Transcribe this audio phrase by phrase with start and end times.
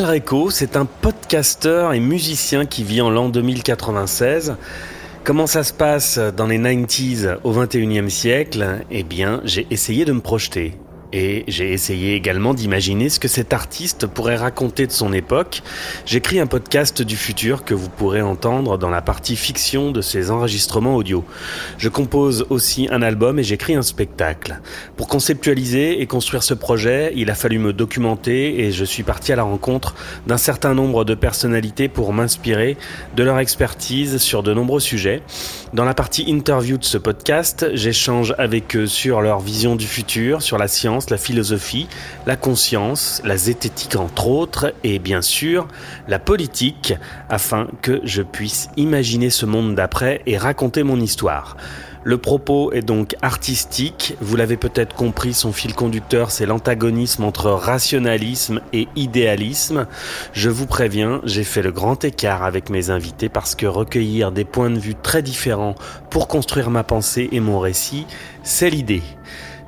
[0.00, 4.56] Calreco, c'est un podcasteur et musicien qui vit en l'an 2096.
[5.24, 8.78] Comment ça se passe dans les 90s au 21e siècle?
[8.90, 10.72] Eh bien, j'ai essayé de me projeter.
[11.12, 15.62] Et j'ai essayé également d'imaginer ce que cet artiste pourrait raconter de son époque.
[16.06, 20.30] J'écris un podcast du futur que vous pourrez entendre dans la partie fiction de ces
[20.30, 21.24] enregistrements audio.
[21.78, 24.60] Je compose aussi un album et j'écris un spectacle.
[24.96, 29.32] Pour conceptualiser et construire ce projet, il a fallu me documenter et je suis parti
[29.32, 29.94] à la rencontre
[30.28, 32.76] d'un certain nombre de personnalités pour m'inspirer
[33.16, 35.22] de leur expertise sur de nombreux sujets.
[35.72, 40.42] Dans la partie interview de ce podcast, j'échange avec eux sur leur vision du futur,
[40.42, 41.88] sur la science, la philosophie,
[42.26, 45.68] la conscience, la zététique entre autres, et bien sûr
[46.08, 46.94] la politique,
[47.30, 51.56] afin que je puisse imaginer ce monde d'après et raconter mon histoire.
[52.02, 57.50] Le propos est donc artistique, vous l'avez peut-être compris, son fil conducteur c'est l'antagonisme entre
[57.50, 59.86] rationalisme et idéalisme.
[60.32, 64.46] Je vous préviens, j'ai fait le grand écart avec mes invités parce que recueillir des
[64.46, 65.74] points de vue très différents
[66.08, 68.06] pour construire ma pensée et mon récit,
[68.42, 69.02] c'est l'idée.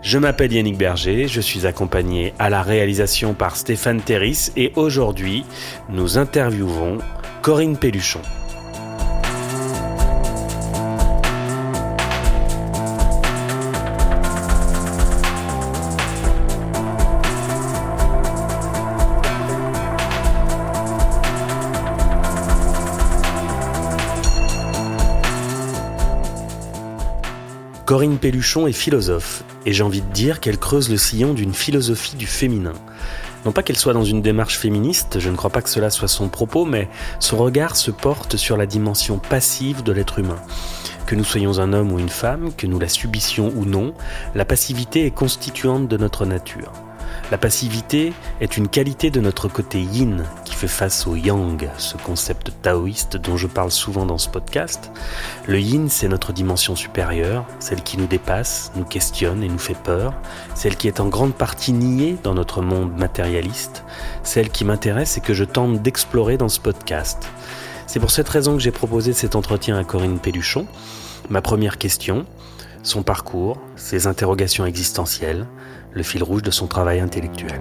[0.03, 5.45] Je m'appelle Yannick Berger, je suis accompagné à la réalisation par Stéphane Terris et aujourd'hui,
[5.89, 6.99] nous interviewons
[7.41, 8.21] Corinne Pelluchon.
[27.87, 32.17] Corinne Pelluchon est philosophe, et j'ai envie de dire qu'elle creuse le sillon d'une philosophie
[32.17, 32.73] du féminin.
[33.45, 36.09] Non pas qu'elle soit dans une démarche féministe, je ne crois pas que cela soit
[36.09, 40.41] son propos, mais son regard se porte sur la dimension passive de l'être humain.
[41.07, 43.95] Que nous soyons un homme ou une femme, que nous la subissions ou non,
[44.35, 46.73] la passivité est constituante de notre nature.
[47.31, 51.97] La passivité est une qualité de notre côté yin qui fait face au yang, ce
[51.97, 54.91] concept taoïste dont je parle souvent dans ce podcast.
[55.47, 59.77] Le yin, c'est notre dimension supérieure, celle qui nous dépasse, nous questionne et nous fait
[59.77, 60.15] peur,
[60.55, 63.85] celle qui est en grande partie niée dans notre monde matérialiste,
[64.23, 67.29] celle qui m'intéresse et que je tente d'explorer dans ce podcast.
[67.87, 70.67] C'est pour cette raison que j'ai proposé cet entretien à Corinne Pelluchon.
[71.29, 72.27] Ma première question,
[72.83, 75.47] son parcours, ses interrogations existentielles,
[75.95, 77.61] le fil rouge de son travail intellectuel.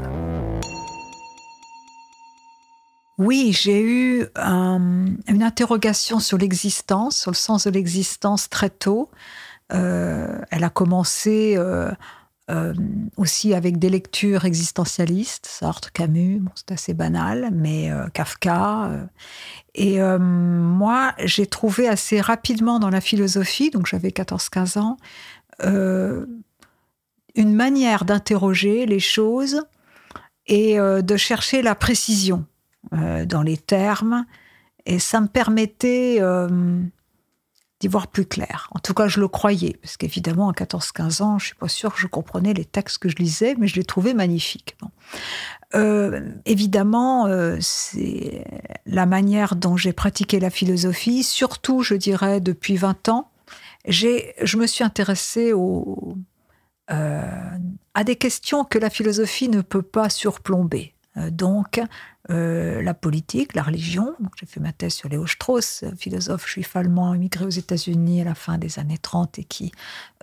[3.18, 9.12] Oui, j'ai eu une interrogation sur l'existence, sur le sens de l'existence très tôt.
[9.74, 11.92] Euh, elle a commencé euh,
[12.50, 12.74] euh,
[13.18, 18.90] aussi avec des lectures existentialistes, Sartre, Camus, c'est assez banal, mais Kafka.
[19.76, 24.98] et moi, j'ai trouvé assez rapidement dans la philosophie, donc j'avais 14-15 ans,
[27.36, 29.64] une manière d'interroger les choses
[30.48, 32.46] et euh, de chercher la précision
[32.94, 34.26] euh, dans les termes.
[34.86, 36.82] Et ça me permettait euh,
[37.80, 38.68] d'y voir plus clair.
[38.72, 41.94] En tout cas, je le croyais, parce qu'évidemment, à 14-15 ans, je suis pas sûre
[41.94, 44.76] que je comprenais les textes que je lisais, mais je les trouvais magnifiques.
[46.46, 47.28] évidemment,
[47.62, 48.44] c'est
[48.86, 53.32] la manière dont j'ai pratiqué la philosophie, surtout, je dirais, depuis 20 ans.
[53.86, 56.16] Je me suis intéressée au, euh,
[56.88, 60.94] à des questions que la philosophie ne peut pas surplomber.
[61.18, 61.82] Euh, donc,
[62.30, 64.16] euh, la politique, la religion.
[64.40, 68.36] J'ai fait ma thèse sur Léo Strauss, philosophe juif allemand immigré aux États-Unis à la
[68.36, 69.72] fin des années 30 et qui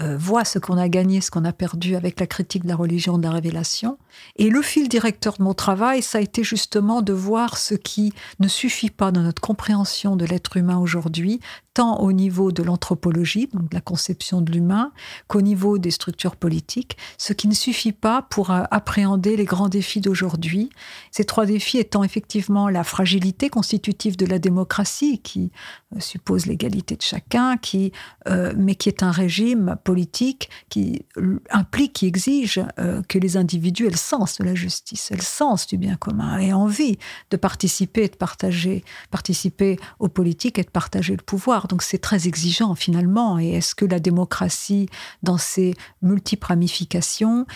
[0.00, 2.76] euh, voit ce qu'on a gagné, ce qu'on a perdu avec la critique de la
[2.76, 3.98] religion, de la révélation.
[4.36, 8.14] Et le fil directeur de mon travail, ça a été justement de voir ce qui
[8.38, 11.40] ne suffit pas dans notre compréhension de l'être humain aujourd'hui,
[11.78, 14.90] tant au niveau de l'anthropologie, donc de la conception de l'humain,
[15.28, 19.68] qu'au niveau des structures politiques, ce qui ne suffit pas pour euh, appréhender les grands
[19.68, 20.70] défis d'aujourd'hui.
[21.12, 25.52] Ces trois défis étant effectivement la fragilité constitutive de la démocratie, qui
[25.94, 27.92] euh, suppose l'égalité de chacun, qui,
[28.26, 31.06] euh, mais qui est un régime politique qui
[31.50, 32.60] implique, qui exige
[33.08, 36.38] que les individus aient le sens de la justice, aient le sens du bien commun,
[36.38, 36.98] aient envie
[37.30, 38.82] de participer et de partager,
[39.12, 41.67] participer aux politiques et de partager le pouvoir.
[41.68, 43.38] Donc c'est très exigeant finalement.
[43.38, 44.88] Et est-ce que la démocratie,
[45.22, 47.46] dans ses multiples ramifications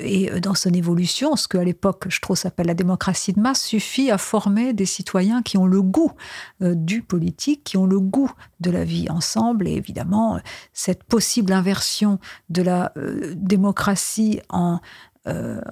[0.00, 4.18] et dans son évolution, ce qu'à l'époque Strauss appelle la démocratie de masse, suffit à
[4.18, 6.12] former des citoyens qui ont le goût
[6.60, 9.68] du politique, qui ont le goût de la vie ensemble?
[9.68, 10.40] Et évidemment,
[10.72, 12.18] cette possible inversion
[12.48, 14.80] de la euh, démocratie en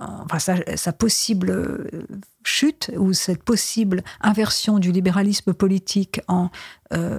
[0.01, 1.89] enfin, sa, possible
[2.45, 6.51] chute ou cette possible inversion du libéralisme politique en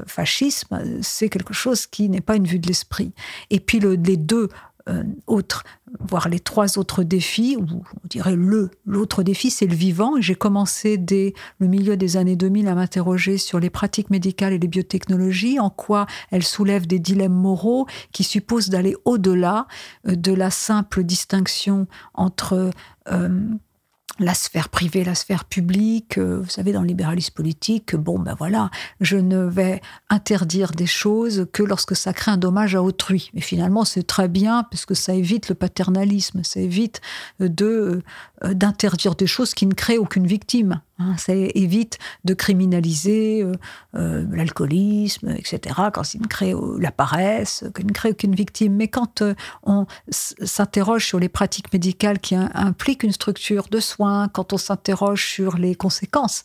[0.06, 3.14] fascisme, c'est quelque chose qui n'est pas une vue de l'esprit.
[3.50, 4.50] Et puis le, les deux
[4.88, 5.64] euh, autres,
[6.00, 10.14] voire les trois autres défis, ou on dirait le, l'autre défi, c'est le vivant.
[10.20, 14.60] J'ai commencé dès le milieu des années 2000 à m'interroger sur les pratiques médicales et
[14.60, 19.68] les biotechnologies, en quoi elles soulèvent des dilemmes moraux qui supposent d'aller au-delà
[20.08, 22.72] euh, de la simple distinction entre
[23.12, 23.40] euh,
[24.20, 26.18] la sphère privée, la sphère publique.
[26.18, 28.70] Euh, vous savez, dans le libéralisme politique, bon, ben voilà,
[29.02, 33.30] je ne vais interdire des choses que lorsque ça crée un dommage à autrui.
[33.34, 37.02] Mais finalement, c'est très bien parce que ça évite le paternalisme, ça évite
[37.40, 38.02] de
[38.44, 40.82] euh, d'interdire des choses qui ne créent aucune victime.
[41.00, 43.52] Hein, ça évite de criminaliser euh,
[43.96, 48.74] euh, l'alcoolisme, etc., quand il ne crée la paresse, qu'il ne crée aucune victime.
[48.74, 49.22] Mais quand
[49.64, 55.28] on s'interroge sur les pratiques médicales qui impliquent une structure de soins, quand on s'interroge
[55.28, 56.44] sur les conséquences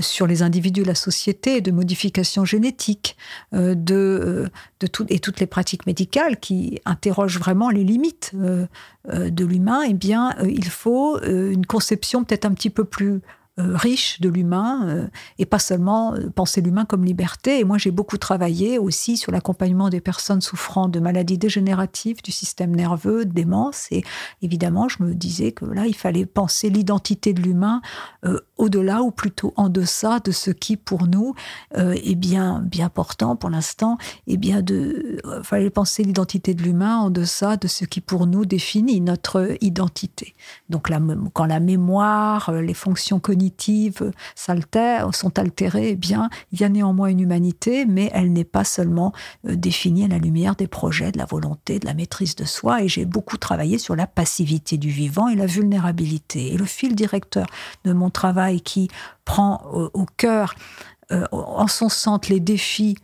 [0.00, 3.16] sur les individus, la société, de modifications génétiques,
[3.52, 3.74] de,
[4.80, 9.94] de tout, et toutes les pratiques médicales qui interrogent vraiment les limites de l'humain, eh
[9.94, 13.20] bien, il faut une conception peut-être un petit peu plus euh,
[13.60, 15.06] riche de l'humain euh,
[15.38, 17.60] et pas seulement euh, penser l'humain comme liberté.
[17.60, 22.32] Et moi, j'ai beaucoup travaillé aussi sur l'accompagnement des personnes souffrant de maladies dégénératives du
[22.32, 23.86] système nerveux, de démence.
[23.90, 24.02] Et
[24.42, 27.80] évidemment, je me disais que là, il fallait penser l'identité de l'humain
[28.56, 31.34] au-delà ou plutôt en deçà de ce qui, pour nous,
[31.74, 33.96] est bien, bien important pour l'instant.
[34.26, 38.44] Et bien, de, fallait penser l'identité de l'humain en deçà de ce qui, pour nous,
[38.44, 40.34] définit notre identité.
[40.68, 40.88] Donc,
[41.32, 43.49] quand la mémoire, les fonctions cognitives,
[45.12, 49.12] sont altérées, eh bien, il y a néanmoins une humanité, mais elle n'est pas seulement
[49.48, 52.82] euh, définie à la lumière des projets, de la volonté, de la maîtrise de soi.
[52.82, 56.52] Et j'ai beaucoup travaillé sur la passivité du vivant et la vulnérabilité.
[56.52, 57.46] Et le fil directeur
[57.84, 58.88] de mon travail qui
[59.24, 60.54] prend au, cœur,
[61.12, 62.96] euh, en son centre, les défis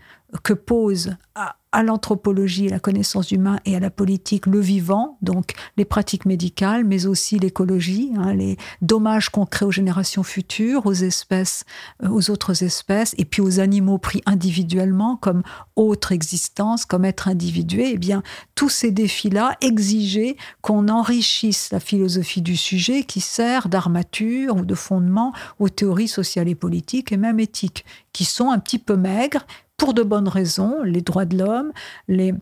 [0.43, 5.19] que pose à, à l'anthropologie, à la connaissance humaine et à la politique le vivant,
[5.21, 10.87] donc les pratiques médicales, mais aussi l'écologie, hein, les dommages qu'on crée aux générations futures,
[10.87, 11.65] aux espèces,
[12.03, 15.43] euh, aux autres espèces, et puis aux animaux pris individuellement comme
[15.77, 17.91] autre existence, comme être individué.
[17.93, 18.23] Eh bien,
[18.55, 24.75] tous ces défis-là exigeaient qu'on enrichisse la philosophie du sujet qui sert d'armature ou de
[24.75, 27.85] fondement aux théories sociales et politiques et même éthiques,
[28.15, 29.45] qui sont un petit peu maigres,
[29.77, 31.73] pour de bonnes raisons, les droits de l'homme,
[32.09, 32.33] les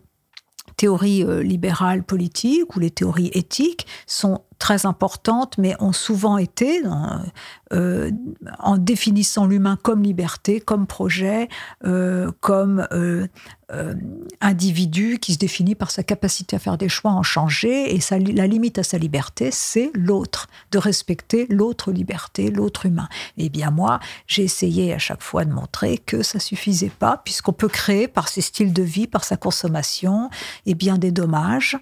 [0.77, 6.81] théories euh, libérales politiques ou les théories éthiques sont très importantes, mais ont souvent été,
[7.71, 8.09] euh,
[8.57, 11.49] en définissant l'humain comme liberté, comme projet,
[11.85, 13.27] euh, comme euh,
[14.41, 17.99] individu qui se définit par sa capacité à faire des choix, en changer, et
[18.33, 23.07] la limite à sa liberté, c'est l'autre, de respecter l'autre liberté, l'autre humain.
[23.37, 27.53] Eh bien moi, j'ai essayé à chaque fois de montrer que ça suffisait pas, puisqu'on
[27.53, 30.31] peut créer par ses styles de vie, par sa consommation,
[30.65, 31.77] et eh bien des dommages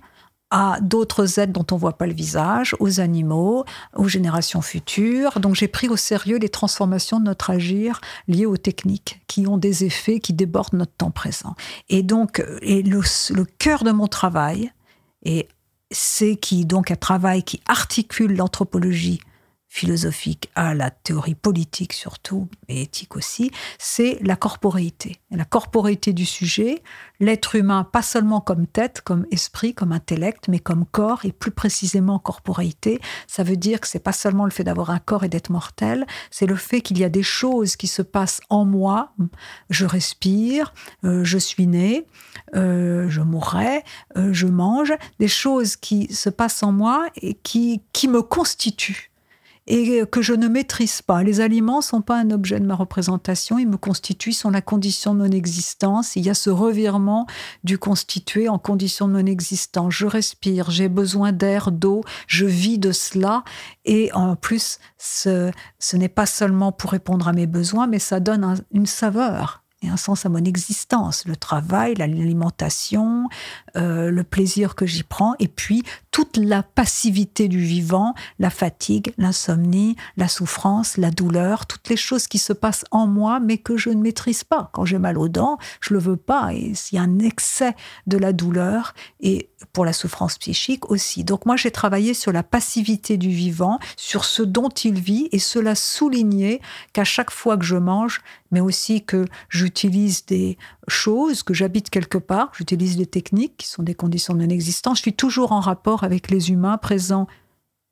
[0.53, 5.39] à d'autres êtres dont on voit pas le visage, aux animaux, aux générations futures.
[5.39, 9.57] Donc j'ai pris au sérieux les transformations de notre agir liées aux techniques qui ont
[9.57, 11.55] des effets qui débordent notre temps présent.
[11.89, 13.01] Et donc et le,
[13.33, 14.72] le cœur de mon travail,
[15.24, 15.48] et
[15.89, 19.22] c'est donc un travail qui articule l'anthropologie
[19.74, 23.50] philosophique à la théorie politique surtout, et éthique aussi,
[23.80, 25.20] c'est la corporéité.
[25.32, 26.84] La corporéité du sujet,
[27.20, 31.50] l'être humain, pas seulement comme tête, comme esprit, comme intellect, mais comme corps, et plus
[31.50, 33.01] précisément corporéité.
[33.25, 36.06] Ça veut dire que c'est pas seulement le fait d'avoir un corps et d'être mortel,
[36.30, 39.13] c'est le fait qu'il y a des choses qui se passent en moi.
[39.72, 40.72] Je respire,
[41.03, 42.06] euh, je suis né,
[42.56, 43.84] euh, je mourrai,
[44.18, 49.10] euh, je mange, des choses qui se passent en moi et qui, qui me constituent
[49.67, 51.24] et que je ne maîtrise pas.
[51.24, 55.13] Les aliments sont pas un objet de ma représentation, ils me constituent, sont la condition
[55.13, 56.15] de mon existence.
[56.15, 57.27] Il y a ce revirement
[57.63, 59.93] du constitué en condition de mon existence.
[59.93, 63.43] Je respire, j'ai besoin d'air, d'eau, je vis de cela
[63.86, 68.20] et en plus, ce, ce n'est pas seulement pour répondre à mes besoins, mais ça
[68.20, 73.29] donne une saveur un sens à mon existence, le travail, l'alimentation,
[73.75, 79.13] euh, le plaisir que j'y prends, et puis toute la passivité du vivant, la fatigue,
[79.17, 83.77] l'insomnie, la souffrance, la douleur, toutes les choses qui se passent en moi, mais que
[83.77, 84.69] je ne maîtrise pas.
[84.73, 87.75] Quand j'ai mal aux dents, je le veux pas, et s'il y a un excès
[88.07, 91.23] de la douleur, et pour la souffrance psychique aussi.
[91.23, 95.39] Donc moi, j'ai travaillé sur la passivité du vivant, sur ce dont il vit, et
[95.39, 96.61] cela souligner
[96.93, 98.21] qu'à chaque fois que je mange,
[98.51, 99.73] mais aussi que j'utilise
[100.25, 104.50] des choses, que j'habite quelque part, j'utilise des techniques qui sont des conditions de mon
[104.50, 107.27] existence, je suis toujours en rapport avec les humains présents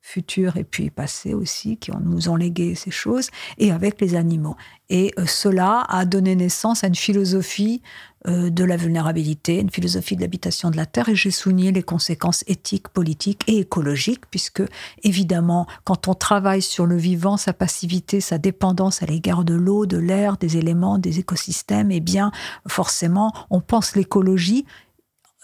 [0.02, 4.56] futurs et puis passés aussi, qui nous ont légué ces choses, et avec les animaux.
[4.90, 7.80] Et euh, cela a donné naissance à une philosophie
[8.26, 11.84] euh, de la vulnérabilité, une philosophie de l'habitation de la Terre, et j'ai souligné les
[11.84, 14.62] conséquences éthiques, politiques et écologiques, puisque
[15.04, 19.86] évidemment, quand on travaille sur le vivant, sa passivité, sa dépendance à l'égard de l'eau,
[19.86, 22.32] de l'air, des éléments, des écosystèmes, eh bien,
[22.68, 24.66] forcément, on pense l'écologie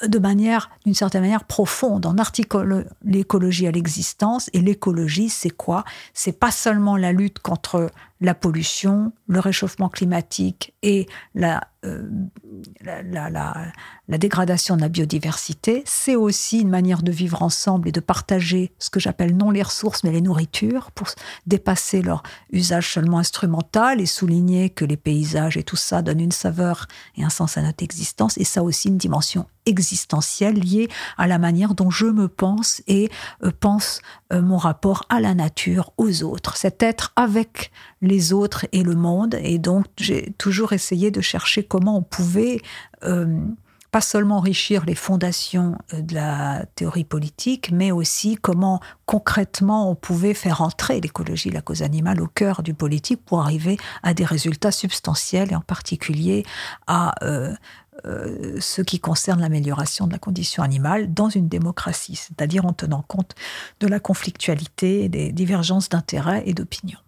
[0.06, 2.06] de manière, d'une certaine manière, profonde.
[2.06, 4.50] On articule l'écologie à l'existence.
[4.52, 5.84] Et l'écologie, c'est quoi?
[6.14, 7.90] C'est pas seulement la lutte contre
[8.20, 12.02] la pollution, le réchauffement climatique et la, euh,
[12.82, 18.72] la, dégradation de la biodiversité, c'est aussi une manière de vivre ensemble et de partager
[18.78, 21.08] ce que j'appelle non les ressources mais les nourritures pour
[21.46, 26.32] dépasser leur usage seulement instrumental et souligner que les paysages et tout ça donnent une
[26.32, 28.37] saveur et un sens à notre existence.
[28.38, 33.10] Et ça aussi une dimension existentielle liée à la manière dont je me pense et
[33.44, 34.00] euh, pense
[34.32, 37.70] euh, mon rapport à la nature, aux autres, cet être avec
[38.32, 39.36] autres et le monde.
[39.42, 42.60] Et donc, j'ai toujours essayé de chercher comment on pouvait
[43.04, 43.40] euh,
[43.90, 49.94] pas seulement enrichir les fondations euh, de la théorie politique, mais aussi comment concrètement on
[49.94, 54.24] pouvait faire entrer l'écologie, la cause animale au cœur du politique pour arriver à des
[54.24, 56.44] résultats substantiels et en particulier
[56.86, 62.72] à euh, ce qui concerne l'amélioration de la condition animale dans une démocratie, c'est-à-dire en
[62.72, 63.34] tenant compte
[63.80, 67.00] de la conflictualité, des divergences d'intérêts et d'opinions.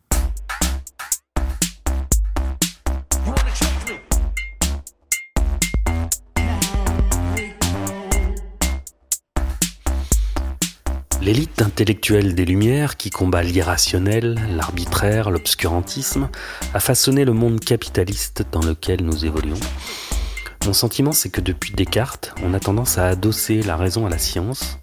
[11.23, 16.31] L'élite intellectuelle des Lumières, qui combat l'irrationnel, l'arbitraire, l'obscurantisme,
[16.73, 19.61] a façonné le monde capitaliste dans lequel nous évoluons.
[20.65, 24.17] Mon sentiment, c'est que depuis Descartes, on a tendance à adosser la raison à la
[24.17, 24.79] science,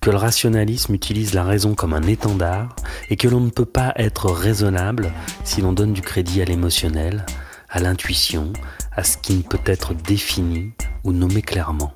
[0.00, 2.74] que le rationalisme utilise la raison comme un étendard,
[3.08, 5.12] et que l'on ne peut pas être raisonnable
[5.44, 7.24] si l'on donne du crédit à l'émotionnel,
[7.68, 8.52] à l'intuition,
[8.90, 10.72] à ce qui ne peut être défini
[11.04, 11.95] ou nommé clairement.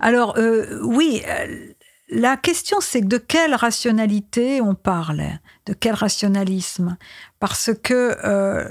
[0.00, 1.72] Alors euh, oui, euh,
[2.08, 5.24] la question c'est de quelle rationalité on parle,
[5.66, 6.96] de quel rationalisme,
[7.40, 8.68] parce que euh,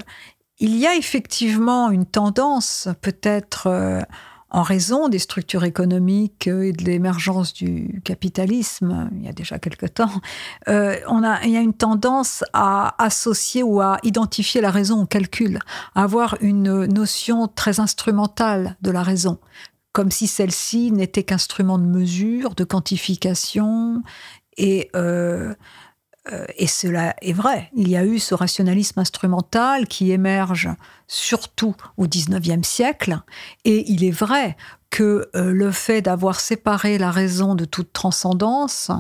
[0.60, 4.06] il y a effectivement une tendance, peut-être
[4.50, 9.86] en raison des structures économiques et de l'émergence du capitalisme, il y a déjà quelque
[9.86, 10.10] temps,
[10.68, 15.60] il y a une tendance à associer ou à identifier la raison au calcul,
[15.94, 19.38] à avoir une notion très instrumentale de la raison,
[19.98, 24.04] comme si celle-ci n'était qu'instrument de mesure, de quantification,
[24.56, 25.56] et, euh,
[26.32, 27.72] euh, et cela est vrai.
[27.76, 30.70] Il y a eu ce rationalisme instrumental qui émerge
[31.08, 33.22] surtout au XIXe siècle,
[33.66, 34.56] et il est vrai
[34.92, 38.92] que euh, le fait d'avoir séparé la raison de toute transcendance,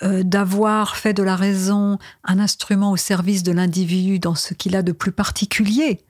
[0.00, 4.80] d'avoir fait de la raison un instrument au service de l'individu dans ce qu'il a
[4.80, 6.00] de plus particulier,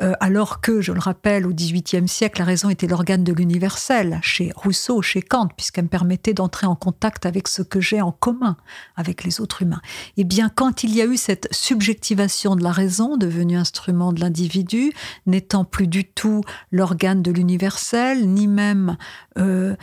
[0.00, 4.20] euh, alors que, je le rappelle, au XVIIIe siècle, la raison était l'organe de l'universel,
[4.22, 8.12] chez Rousseau, chez Kant, puisqu'elle me permettait d'entrer en contact avec ce que j'ai en
[8.12, 8.56] commun
[8.96, 9.82] avec les autres humains.
[10.16, 14.20] Eh bien, quand il y a eu cette subjectivation de la raison, devenue instrument de
[14.20, 14.92] l'individu,
[15.26, 18.96] n'étant plus du tout l'organe de l'universel, ni même
[19.38, 19.74] euh,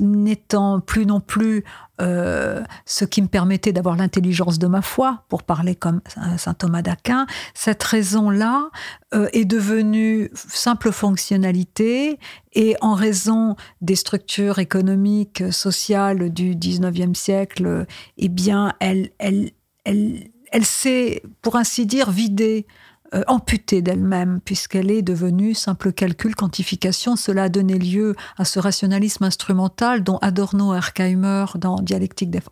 [0.00, 1.64] n'étant plus non plus
[2.00, 6.00] euh, ce qui me permettait d'avoir l'intelligence de ma foi, pour parler comme
[6.36, 8.70] saint Thomas d'Aquin, cette raison-là
[9.14, 12.18] euh, est devenue simple fonctionnalité
[12.52, 17.86] et en raison des structures économiques, sociales du 19e siècle,
[18.18, 19.50] eh bien, elle, elle,
[19.84, 22.66] elle, elle s'est, pour ainsi dire, vidée
[23.14, 27.16] euh, amputée d'elle-même, puisqu'elle est devenue simple calcul, quantification.
[27.16, 32.42] Cela a donné lieu à ce rationalisme instrumental dont Adorno et Herkheimer, dans Dialectique der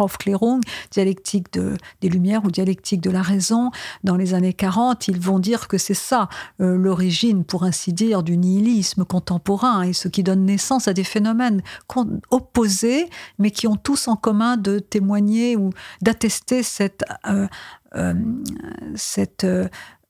[0.00, 0.60] Aufklärung,
[0.90, 3.70] dialectique de, des Lumières ou dialectique de la raison,
[4.04, 6.28] dans les années 40, ils vont dire que c'est ça
[6.60, 11.04] euh, l'origine, pour ainsi dire, du nihilisme contemporain et ce qui donne naissance à des
[11.04, 11.62] phénomènes
[12.30, 13.08] opposés,
[13.38, 15.70] mais qui ont tous en commun de témoigner ou
[16.02, 17.46] d'attester cette euh,
[18.94, 19.46] cette,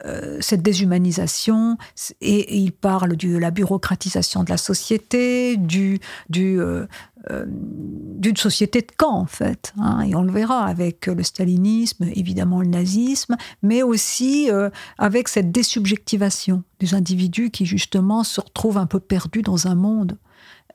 [0.07, 1.77] euh, cette déshumanisation.
[2.21, 5.99] Et, il parle de la bureaucratisation de la société, du,
[6.31, 6.87] du, euh,
[7.47, 12.63] d'une société de camp en fait, hein, et on le verra avec le stalinisme, évidemment
[12.63, 14.49] le nazisme, mais aussi
[14.97, 20.17] avec cette désubjectivation des individus qui justement se retrouvent un peu perdus dans un monde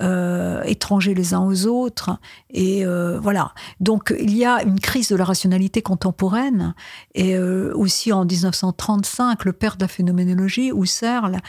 [0.01, 2.17] euh, étrangers les uns aux autres.
[2.49, 3.53] Et euh, voilà.
[3.79, 6.73] Donc il y a une crise de la rationalité contemporaine.
[7.13, 11.39] Et euh, aussi en 1935, le père de la phénoménologie, Husserl,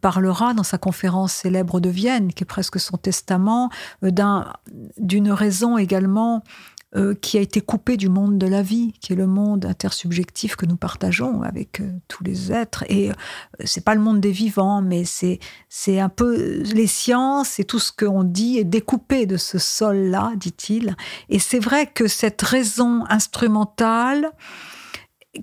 [0.00, 3.70] parlera dans sa conférence célèbre de Vienne, qui est presque son testament,
[4.02, 6.42] d'une raison également
[6.96, 10.56] euh, qui a été coupé du monde de la vie, qui est le monde intersubjectif
[10.56, 12.82] que nous partageons avec euh, tous les êtres.
[12.88, 13.14] Et euh,
[13.64, 17.78] c'est pas le monde des vivants, mais c'est c'est un peu les sciences et tout
[17.78, 20.96] ce qu'on dit est découpé de ce sol-là, dit-il.
[21.28, 24.32] Et c'est vrai que cette raison instrumentale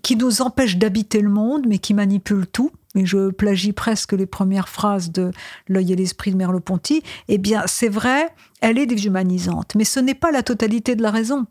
[0.02, 4.26] qui nous empêche d'habiter le monde, mais qui manipule tout, et je plagie presque les
[4.26, 5.32] premières phrases de
[5.68, 10.16] L'œil et l'esprit de Merleau-Ponty, eh bien, c'est vrai, elle est déshumanisante, mais ce n'est
[10.16, 11.46] pas la totalité de la raison.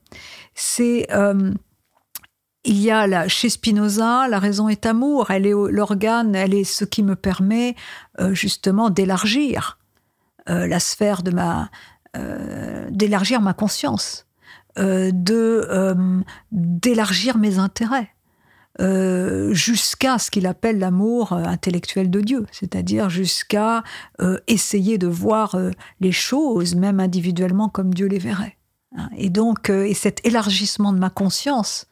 [0.55, 1.53] C'est euh,
[2.65, 6.85] il y a chez Spinoza, la raison est amour, elle est l'organe, elle est ce
[6.85, 7.77] qui me permet
[8.21, 9.79] euh, justement d'élargir
[10.49, 11.71] euh, la sphère de ma,
[12.91, 14.27] d'élargir ma conscience,
[14.77, 18.15] de d'élargir mes intérêts.
[18.81, 23.85] Euh, jusqu'à ce qu'il appelle l'amour euh, intellectuel de Dieu, c'est-à-dire jusqu'à
[24.21, 25.57] euh, essayer de voir
[26.00, 28.59] les choses, même individuellement, comme Dieu les verrait.
[28.97, 29.11] Hein.
[29.16, 31.87] Et donc, et cet élargissement de ma conscience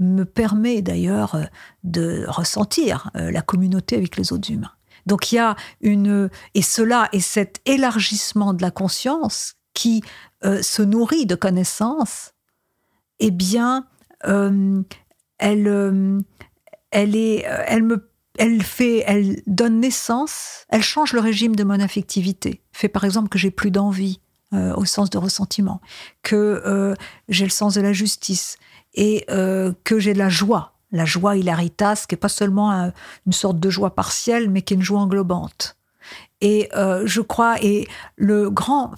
[0.00, 1.38] me permet d'ailleurs
[1.84, 4.72] de ressentir la communauté avec les autres humains.
[5.04, 10.02] Donc il y a une et cela et cet élargissement de la conscience qui
[10.42, 12.32] se nourrit de connaissances,
[13.18, 13.86] eh bien
[15.40, 15.66] elle
[17.16, 18.06] est, euh, elle me
[18.38, 22.62] elle fait, elle donne naissance, elle change le régime de mon affectivité.
[22.72, 24.20] Fait par exemple que j'ai plus d'envie
[24.54, 25.80] euh, au sens de ressentiment,
[26.22, 26.94] que
[27.28, 28.56] j'ai le sens de la justice
[28.94, 32.92] et que j'ai de la joie, la joie hilaritas, qui est pas seulement
[33.26, 35.76] une sorte de joie partielle, mais qui est une joie englobante.
[36.40, 38.94] Et euh, je crois, et le grand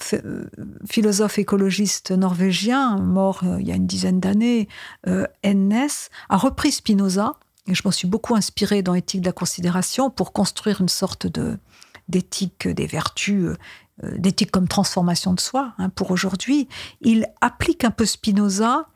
[0.89, 4.69] philosophe écologiste norvégien, mort euh, il y a une dizaine d'années,
[5.09, 7.35] euh, a repris Spinoza,
[7.67, 11.27] et je m'en suis beaucoup inspirée dans Éthique de la considération pour construire une sorte
[11.27, 11.59] de
[12.09, 13.51] d'éthique des vertus,
[14.03, 16.69] euh, d'éthique comme transformation de soi hein, pour aujourd'hui.
[17.01, 18.89] Il applique un peu Spinoza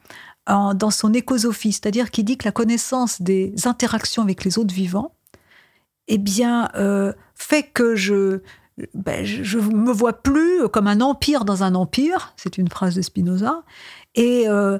[0.49, 5.16] dans son écosophie, c'est-à-dire qu'il dit que la connaissance des interactions avec les autres vivants
[6.09, 8.41] eh bien, euh, fait que je,
[8.95, 13.03] ben, je me vois plus comme un empire dans un empire, c'est une phrase de
[13.03, 13.63] Spinoza,
[14.15, 14.79] et euh,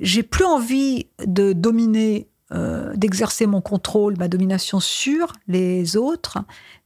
[0.00, 6.38] j'ai plus envie de dominer, euh, d'exercer mon contrôle, ma domination sur les autres,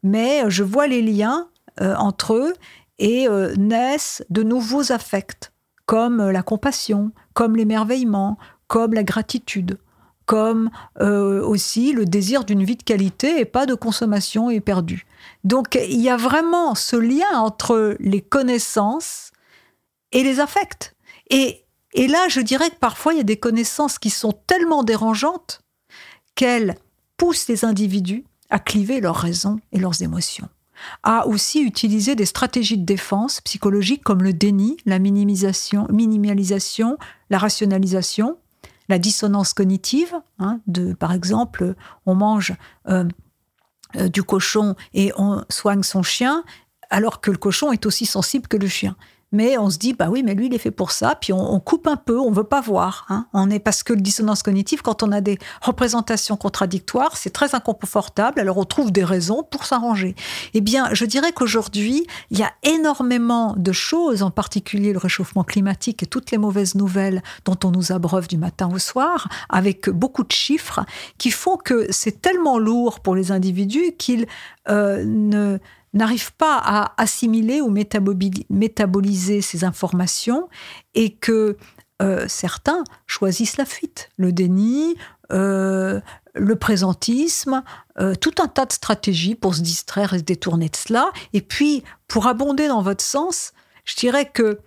[0.03, 1.49] mais je vois les liens
[1.79, 2.53] entre eux
[2.99, 3.27] et
[3.57, 5.51] naissent de nouveaux affects,
[5.87, 9.79] comme la compassion, comme l'émerveillement, comme la gratitude
[10.31, 15.05] comme euh, aussi le désir d'une vie de qualité et pas de consommation éperdue.
[15.43, 19.33] Donc il y a vraiment ce lien entre les connaissances
[20.13, 20.95] et les affects.
[21.31, 21.65] Et,
[21.95, 25.63] et là, je dirais que parfois, il y a des connaissances qui sont tellement dérangeantes
[26.37, 26.77] qu'elles
[27.17, 30.49] poussent les individus à cliver leurs raisons et leurs émotions
[31.03, 36.97] à aussi utiliser des stratégies de défense psychologique comme le déni, la minimisation, minimalisation,
[37.29, 38.39] la rationalisation,
[38.91, 41.75] la dissonance cognitive, hein, de, par exemple,
[42.05, 42.55] on mange
[42.89, 43.05] euh,
[43.97, 46.45] euh, du cochon et on soigne son chien,
[46.91, 48.97] alors que le cochon est aussi sensible que le chien
[49.33, 51.17] mais on se dit bah oui mais lui il est fait pour ça.
[51.21, 53.27] Puis on, coupe un peu on veut pas voir hein.
[53.33, 57.55] on est parce que le dissonance cognitive quand on a des représentations contradictoires c'est très
[57.55, 58.41] inconfortable.
[58.41, 60.15] Alors on trouve des raisons pour s'arranger.
[60.55, 65.45] Eh bien je dirais qu'aujourd'hui il y a énormément de choses en particulier le réchauffement
[65.45, 69.91] climatique et toutes les mauvaises nouvelles dont on nous abreuve du matin au soir avec
[69.91, 70.81] beaucoup de chiffres
[71.19, 74.27] qui font que c'est tellement lourd pour les individus qu'ils
[74.69, 75.59] euh, ne
[75.93, 80.49] n'arrive pas à assimiler ou métaboliser ces informations
[80.95, 81.57] et que
[82.01, 84.97] euh, certains choisissent la fuite, le déni,
[85.33, 86.01] euh,
[86.35, 87.63] le présentisme,
[87.99, 91.11] euh, tout un tas de stratégies pour se distraire et se détourner de cela.
[91.33, 93.53] Et puis, pour abonder dans votre sens,
[93.85, 94.61] je dirais que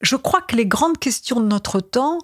[0.00, 2.18] je crois que les grandes questions de notre temps,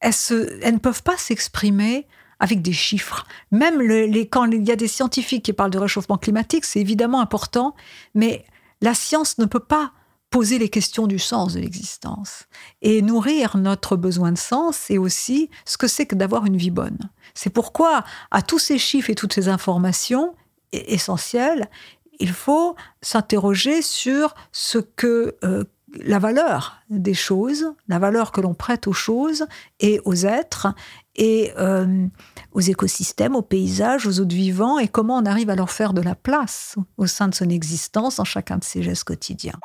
[0.00, 0.14] elles,
[0.62, 2.06] elles ne peuvent pas s'exprimer
[2.40, 3.26] avec des chiffres.
[3.50, 7.20] Même les, quand il y a des scientifiques qui parlent de réchauffement climatique, c'est évidemment
[7.20, 7.74] important,
[8.14, 8.44] mais
[8.80, 9.92] la science ne peut pas
[10.30, 12.46] poser les questions du sens de l'existence.
[12.82, 16.70] Et nourrir notre besoin de sens, c'est aussi ce que c'est que d'avoir une vie
[16.70, 16.98] bonne.
[17.34, 20.34] C'est pourquoi, à tous ces chiffres et toutes ces informations
[20.72, 21.70] essentielles,
[22.18, 25.64] il faut s'interroger sur ce que euh,
[26.00, 29.46] la valeur des choses, la valeur que l'on prête aux choses
[29.80, 30.68] et aux êtres,
[31.16, 32.06] et euh,
[32.52, 36.00] aux écosystèmes, aux paysages, aux autres vivants, et comment on arrive à leur faire de
[36.00, 39.58] la place au sein de son existence, en chacun de ses gestes quotidiens.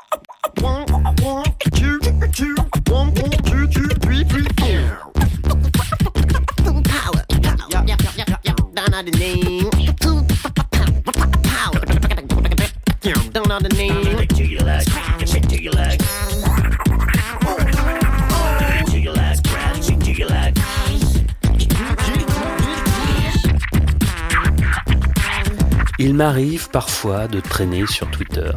[26.03, 28.49] Il m'arrive parfois de traîner sur Twitter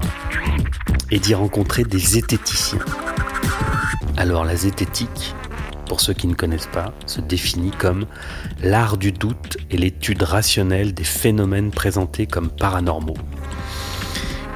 [1.10, 2.78] et d'y rencontrer des zététiciens.
[4.16, 5.34] Alors la zététique,
[5.86, 8.06] pour ceux qui ne connaissent pas, se définit comme
[8.62, 13.18] l'art du doute et l'étude rationnelle des phénomènes présentés comme paranormaux.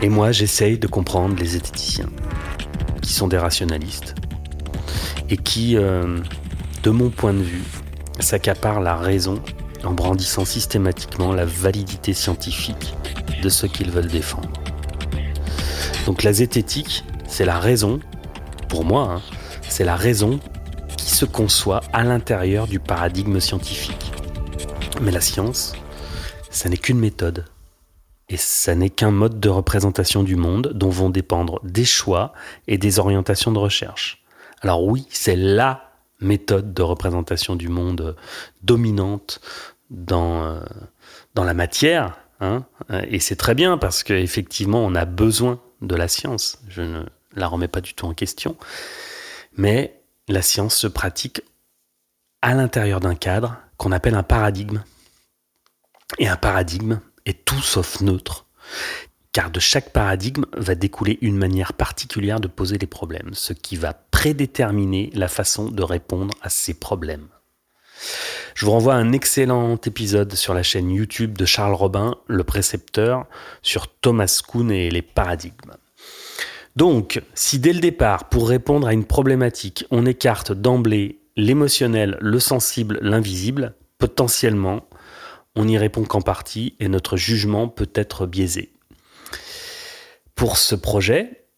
[0.01, 2.09] Et moi, j'essaye de comprendre les zététiciens,
[3.03, 4.15] qui sont des rationalistes,
[5.29, 6.21] et qui, euh,
[6.85, 7.65] de mon point de vue,
[8.19, 9.43] s'accaparent la raison
[9.85, 12.95] en brandissant systématiquement la validité scientifique
[13.43, 14.51] de ce qu'ils veulent défendre.
[16.07, 18.01] Donc la zététique, c'est la raison,
[18.69, 19.23] pour moi, hein,
[19.69, 20.41] c'est la raison
[20.97, 24.13] qui se conçoit à l'intérieur du paradigme scientifique.
[25.01, 25.75] Mais la science,
[26.51, 27.45] ça n'est qu'une méthode.
[28.31, 32.33] Et ça n'est qu'un mode de représentation du monde dont vont dépendre des choix
[32.67, 34.23] et des orientations de recherche.
[34.61, 35.88] Alors oui, c'est la
[36.21, 38.17] méthode de représentation du monde
[38.63, 39.41] dominante
[39.91, 40.61] dans, euh,
[41.35, 42.19] dans la matière.
[42.41, 42.65] Hein,
[43.09, 46.61] et c'est très bien parce qu'effectivement, on a besoin de la science.
[46.69, 47.05] Je ne
[47.35, 48.57] la remets pas du tout en question.
[49.57, 51.43] Mais la science se pratique
[52.43, 54.83] à l'intérieur d'un cadre qu'on appelle un paradigme.
[56.19, 58.47] Et un paradigme est tout sauf neutre.
[59.33, 63.77] Car de chaque paradigme va découler une manière particulière de poser les problèmes, ce qui
[63.77, 67.29] va prédéterminer la façon de répondre à ces problèmes.
[68.55, 72.43] Je vous renvoie à un excellent épisode sur la chaîne YouTube de Charles Robin, le
[72.43, 73.27] précepteur,
[73.63, 75.77] sur Thomas Kuhn et les paradigmes.
[76.75, 82.41] Donc, si dès le départ, pour répondre à une problématique, on écarte d'emblée l'émotionnel, le
[82.41, 84.89] sensible, l'invisible, potentiellement,
[85.55, 88.73] on n'y répond qu'en partie et notre jugement peut être biaisé.
[90.39, 91.49] Pour ce projet,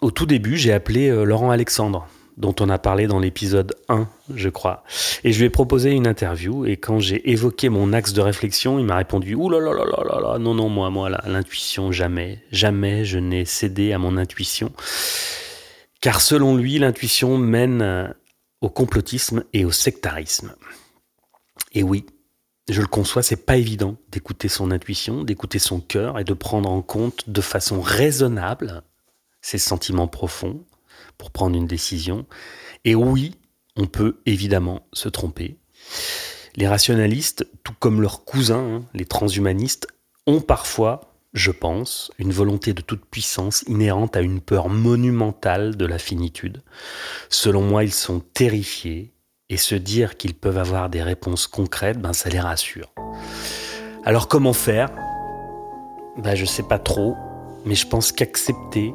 [0.00, 4.08] au tout début, j'ai appelé euh, Laurent Alexandre, dont on a parlé dans l'épisode 1,
[4.34, 4.82] je crois.
[5.22, 8.80] Et je lui ai proposé une interview, et quand j'ai évoqué mon axe de réflexion,
[8.80, 12.42] il m'a répondu Ouh là là là là là non, non, moi, moi, l'intuition, jamais,
[12.50, 14.72] jamais je n'ai cédé à mon intuition.
[16.00, 18.08] Car selon lui, l'intuition mène euh,
[18.62, 20.56] au complotisme et au sectarisme.
[21.72, 22.04] Et oui,
[22.72, 26.70] je le conçois, c'est pas évident d'écouter son intuition, d'écouter son cœur et de prendre
[26.70, 28.82] en compte de façon raisonnable
[29.40, 30.64] ses sentiments profonds
[31.18, 32.26] pour prendre une décision.
[32.84, 33.34] Et oui,
[33.76, 35.58] on peut évidemment se tromper.
[36.56, 39.86] Les rationalistes, tout comme leurs cousins, hein, les transhumanistes,
[40.26, 45.86] ont parfois, je pense, une volonté de toute puissance inhérente à une peur monumentale de
[45.86, 46.62] la finitude.
[47.30, 49.11] Selon moi, ils sont terrifiés
[49.52, 52.90] et se dire qu'ils peuvent avoir des réponses concrètes, ben ça les rassure.
[54.02, 54.88] Alors comment faire?
[56.16, 57.14] Ben, Je sais pas trop,
[57.66, 58.94] mais je pense qu'accepter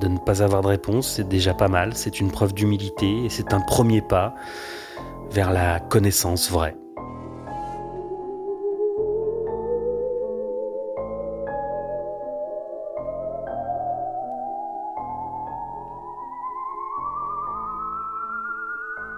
[0.00, 3.28] de ne pas avoir de réponse, c'est déjà pas mal, c'est une preuve d'humilité et
[3.28, 4.34] c'est un premier pas
[5.30, 6.74] vers la connaissance vraie.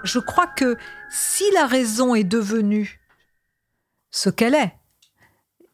[0.05, 0.77] Je crois que
[1.11, 3.01] si la raison est devenue
[4.11, 4.75] ce qu'elle est,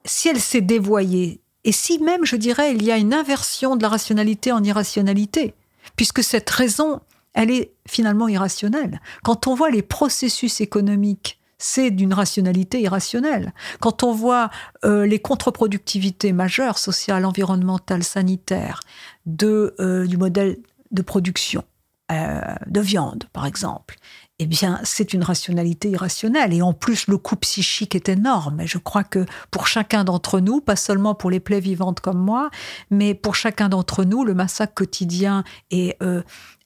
[0.04, 3.82] si elle s'est dévoyée, et si même, je dirais, il y a une inversion de
[3.82, 5.54] la rationalité en irrationalité,
[5.96, 7.00] puisque cette raison,
[7.34, 9.00] elle est finalement irrationnelle.
[9.22, 13.52] Quand on voit les processus économiques, c'est d'une rationalité irrationnelle.
[13.80, 14.50] Quand on voit
[14.84, 18.80] euh, les contre-productivités majeures, sociales, environnementales, sanitaires,
[19.26, 20.56] de, euh, du modèle
[20.90, 21.62] de production
[22.10, 23.96] euh, de viande, par exemple,
[24.38, 26.54] eh bien, c'est une rationalité irrationnelle.
[26.54, 28.60] Et en plus, le coût psychique est énorme.
[28.60, 32.18] Et je crois que pour chacun d'entre nous, pas seulement pour les plaies vivantes comme
[32.18, 32.50] moi,
[32.90, 36.22] mais pour chacun d'entre nous, le massacre quotidien est euh,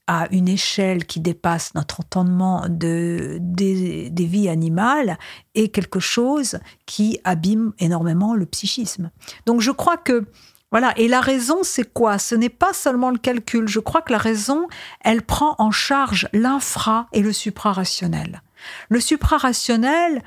[0.07, 5.18] à une échelle qui dépasse notre entendement de, des, des vies animales
[5.54, 9.11] est quelque chose qui abîme énormément le psychisme.
[9.46, 10.26] Donc je crois que
[10.74, 10.92] voilà.
[10.96, 12.18] Et la raison, c'est quoi?
[12.18, 13.68] Ce n'est pas seulement le calcul.
[13.68, 14.66] Je crois que la raison,
[15.02, 18.42] elle prend en charge l'infra et le suprarationnel.
[18.88, 20.24] Le suprarationnel,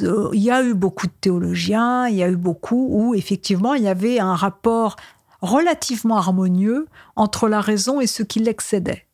[0.00, 3.82] il y a eu beaucoup de théologiens, il y a eu beaucoup où effectivement il
[3.82, 4.96] y avait un rapport
[5.42, 9.06] relativement harmonieux entre la raison et ce qui l'excédait.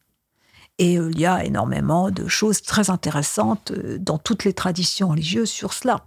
[0.78, 5.50] Et il y a énormément de choses très intéressantes euh, dans toutes les traditions religieuses
[5.50, 6.04] sur cela.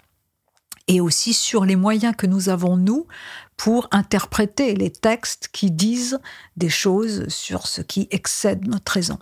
[0.87, 3.07] et aussi sur les moyens que nous avons, nous,
[3.57, 6.19] pour interpréter les textes qui disent
[6.57, 9.19] des choses sur ce qui excède notre raison.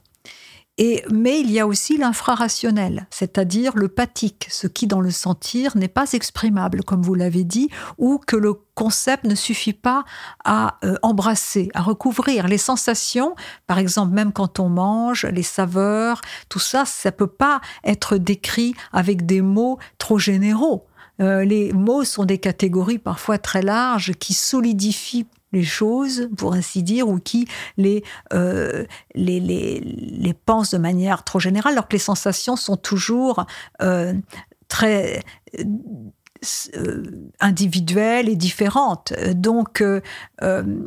[0.77, 5.77] Et, mais il y a aussi l'infrarationnel, c'est-à-dire le pathique, ce qui dans le sentir
[5.77, 10.05] n'est pas exprimable, comme vous l'avez dit, ou que le concept ne suffit pas
[10.43, 12.47] à euh, embrasser, à recouvrir.
[12.47, 13.35] Les sensations,
[13.67, 18.73] par exemple, même quand on mange, les saveurs, tout ça, ça peut pas être décrit
[18.93, 20.87] avec des mots trop généraux.
[21.19, 26.81] Euh, les mots sont des catégories parfois très larges qui solidifient les choses, pour ainsi
[26.81, 31.99] dire, ou qui les, euh, les, les, pensent de manière trop générale, alors que les
[31.99, 33.45] sensations sont toujours
[33.81, 34.13] euh,
[34.69, 35.21] très
[37.41, 39.13] individuelles et différentes.
[39.35, 39.83] Donc,
[40.39, 40.81] elles,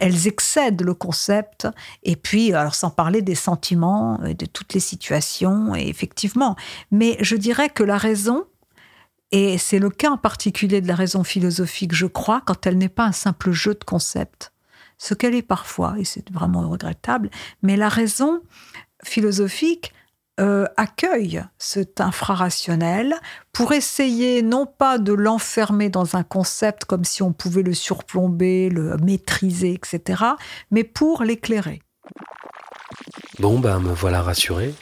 [0.00, 1.68] elles, excèdent le concept.
[2.02, 6.56] Et puis, alors sans parler des sentiments, de toutes les situations, effectivement.
[6.90, 8.44] Mais je dirais que la raison,
[9.32, 12.88] et c'est le cas en particulier de la raison philosophique, je crois, quand elle n'est
[12.88, 14.52] pas un simple jeu de concepts.
[14.96, 17.30] Ce qu'elle est parfois, et c'est vraiment regrettable,
[17.62, 18.40] mais la raison
[19.04, 19.92] philosophique
[20.40, 23.16] euh, accueille cet infrarationnel
[23.52, 28.70] pour essayer non pas de l'enfermer dans un concept comme si on pouvait le surplomber,
[28.70, 30.22] le maîtriser, etc.,
[30.70, 31.82] mais pour l'éclairer.
[33.40, 34.74] Bon, ben me voilà rassuré.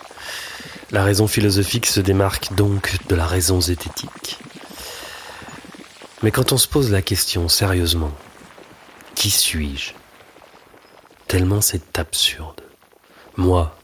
[0.92, 4.38] La raison philosophique se démarque donc de la raison zététique.
[6.22, 8.12] Mais quand on se pose la question sérieusement,
[9.16, 9.92] qui suis-je?
[11.26, 12.62] Tellement c'est absurde.
[13.36, 13.76] Moi,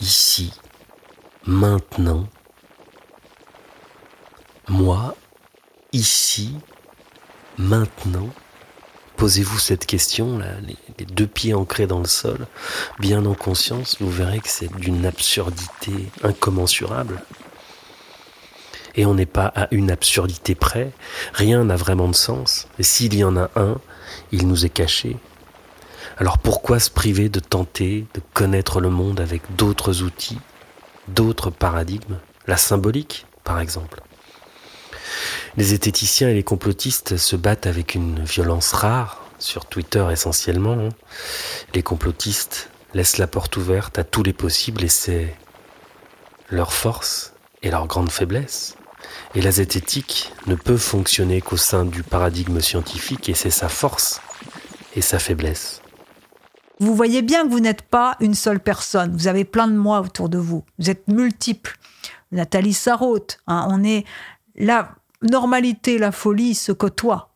[0.00, 0.52] ici,
[1.46, 2.28] maintenant,
[4.68, 5.14] moi,
[5.92, 6.56] ici,
[7.58, 8.28] maintenant,
[9.16, 12.46] Posez-vous cette question, là, les, deux pieds ancrés dans le sol,
[12.98, 17.22] bien en conscience, vous verrez que c'est d'une absurdité incommensurable.
[18.94, 20.92] Et on n'est pas à une absurdité près,
[21.32, 23.78] rien n'a vraiment de sens, et s'il y en a un,
[24.32, 25.16] il nous est caché.
[26.18, 30.38] Alors pourquoi se priver de tenter de connaître le monde avec d'autres outils,
[31.08, 34.02] d'autres paradigmes, la symbolique par exemple
[35.56, 40.72] les zététiciens et les complotistes se battent avec une violence rare, sur Twitter essentiellement.
[40.72, 40.88] Hein.
[41.74, 45.34] Les complotistes laissent la porte ouverte à tous les possibles et c'est
[46.50, 48.76] leur force et leur grande faiblesse.
[49.34, 54.20] Et la zététique ne peut fonctionner qu'au sein du paradigme scientifique et c'est sa force
[54.94, 55.80] et sa faiblesse.
[56.78, 59.16] Vous voyez bien que vous n'êtes pas une seule personne.
[59.16, 60.64] Vous avez plein de moi autour de vous.
[60.78, 61.78] Vous êtes multiples.
[62.32, 64.04] Nathalie Sarraute, hein, on est
[64.56, 67.34] là normalité, la folie se côtoient.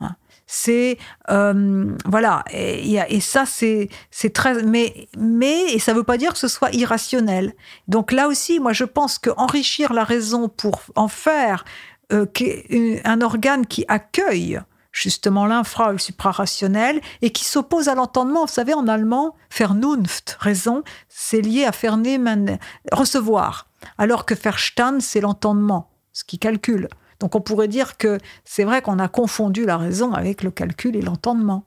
[0.00, 0.16] Hein.
[0.46, 0.98] C'est
[1.30, 6.38] euh, voilà et, ça c'est c'est très mais mais et ça veut pas dire que
[6.38, 7.54] ce soit irrationnel.
[7.88, 11.64] Donc là aussi, moi je pense que enrichir la raison pour en faire
[12.12, 12.26] euh,
[13.04, 14.60] un organe qui accueille
[14.96, 18.46] justement l'infra ou le suprarationnel et qui s'oppose à l'entendement.
[18.46, 22.58] Vous savez, en allemand, Vernunft, raison, c'est lié à vernehmen,
[22.92, 26.88] recevoir, alors que Verstand, c'est l'entendement, ce qui calcule.
[27.20, 30.96] Donc on pourrait dire que c'est vrai qu'on a confondu la raison avec le calcul
[30.96, 31.64] et l'entendement.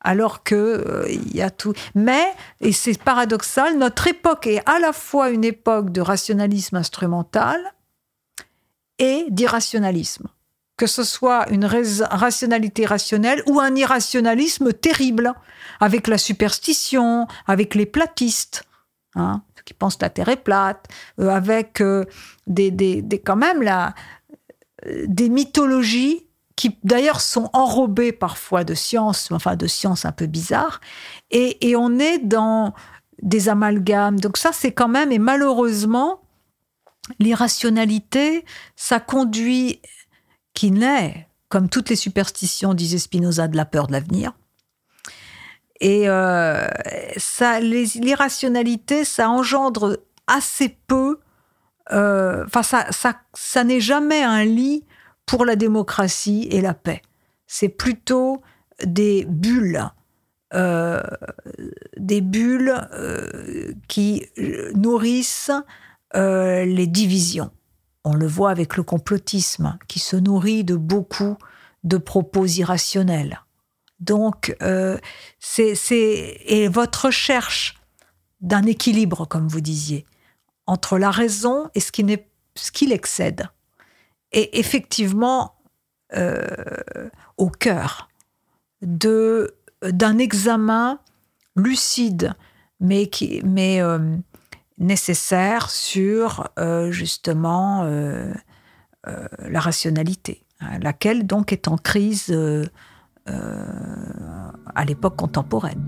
[0.00, 1.72] Alors que euh, il y a tout.
[1.94, 2.24] Mais,
[2.60, 7.58] et c'est paradoxal, notre époque est à la fois une époque de rationalisme instrumental
[8.98, 10.28] et d'irrationalisme.
[10.76, 15.32] Que ce soit une rationalité rationnelle ou un irrationalisme terrible,
[15.80, 18.64] avec la superstition, avec les platistes.
[19.16, 20.88] Hein, qui pensent que la Terre est plate,
[21.20, 22.04] euh, avec euh,
[22.46, 23.94] des, des, des, quand même la,
[25.06, 30.80] des mythologies qui d'ailleurs sont enrobées parfois de sciences, enfin de sciences un peu bizarres,
[31.30, 32.74] et, on est dans
[33.22, 34.20] des amalgames.
[34.20, 36.20] Donc ça, c'est quand même, et malheureusement,
[37.18, 38.44] l'irrationalité,
[38.76, 39.80] ça conduit,
[40.54, 44.32] qui naît, comme toutes les superstitions, disait Spinoza, de la peur de l'avenir.
[45.80, 46.66] Et euh,
[47.16, 51.18] ça, l'irrationalité, ça engendre assez peu
[51.90, 54.84] enfin, ça, ça, ça n'est jamais un lit
[55.26, 57.02] pour la démocratie et la paix.
[57.46, 58.42] C'est plutôt
[58.84, 59.84] des bulles,
[60.54, 61.02] euh,
[61.96, 64.26] des bulles euh, qui
[64.74, 65.50] nourrissent
[66.14, 67.50] les divisions.
[68.04, 71.36] On le voit avec le complotisme, qui se nourrit de beaucoup
[71.82, 73.40] de propos irrationnels.
[73.98, 74.56] Donc,
[75.40, 77.74] c'est et votre recherche
[78.40, 80.06] d'un équilibre, comme vous disiez,
[80.66, 82.04] entre la raison et ce qui,
[82.54, 83.48] ce qui l'excède.
[84.32, 85.54] Et effectivement,
[86.16, 86.44] euh,
[87.38, 88.08] au cœur
[88.82, 91.00] de, d'un examen
[91.56, 92.34] lucide,
[92.78, 94.16] mais, qui, mais euh,
[94.78, 97.84] nécessaire sur euh, justement
[99.04, 102.32] la rationalité, hein, laquelle donc est en crise
[103.26, 105.82] à l'époque contemporaine.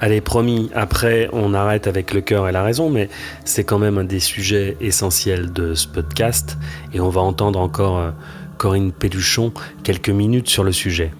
[0.00, 3.08] Allez, promis, après on arrête avec le cœur et la raison, mais
[3.44, 6.58] c'est quand même un des sujets essentiels de ce podcast
[6.92, 8.10] et on va entendre encore euh,
[8.58, 9.52] Corinne Péluchon
[9.82, 11.12] quelques minutes sur le sujet.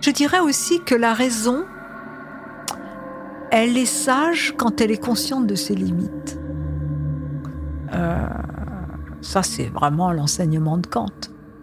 [0.00, 1.64] Je dirais aussi que la raison,
[3.50, 6.38] elle est sage quand elle est consciente de ses limites.
[7.92, 8.28] Euh,
[9.20, 11.08] ça, c'est vraiment l'enseignement de Kant.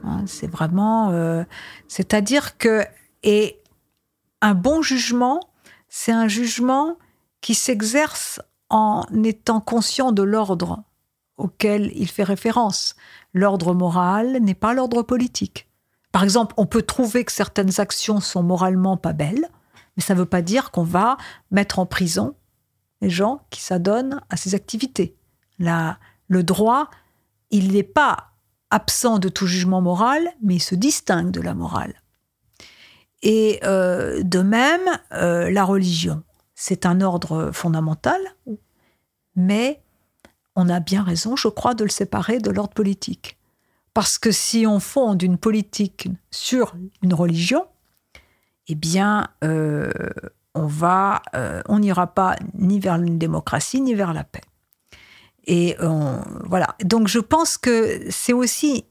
[0.03, 0.23] Hein.
[0.25, 1.43] c'est vraiment, euh,
[1.87, 2.83] c'est-à-dire que
[3.23, 3.60] et
[4.41, 5.39] un bon jugement,
[5.89, 6.97] c'est un jugement
[7.41, 10.83] qui s'exerce en étant conscient de l'ordre
[11.37, 12.95] auquel il fait référence.
[13.33, 15.67] L'ordre moral n'est pas l'ordre politique.
[16.11, 19.47] Par exemple, on peut trouver que certaines actions sont moralement pas belles,
[19.95, 21.17] mais ça ne veut pas dire qu'on va
[21.51, 22.35] mettre en prison
[23.01, 25.15] les gens qui s'adonnent à ces activités.
[25.59, 26.89] Le droit,
[27.49, 28.31] il n'est pas
[28.69, 32.00] absent de tout jugement moral, mais il se distingue de la morale.
[33.21, 36.23] Et euh, de même, euh, la religion,
[36.55, 38.19] c'est un ordre fondamental,
[39.35, 39.81] mais
[40.55, 43.37] on a bien raison, je crois, de le séparer de l'ordre politique.
[43.93, 47.65] Parce que si on fonde une politique sur une religion,
[48.67, 49.91] eh bien, euh,
[50.55, 51.21] on va,
[51.67, 54.41] on n'ira pas ni vers une démocratie ni vers la paix.
[55.45, 55.75] Et
[56.45, 56.75] voilà.
[56.83, 58.85] Donc, je pense que c'est aussi,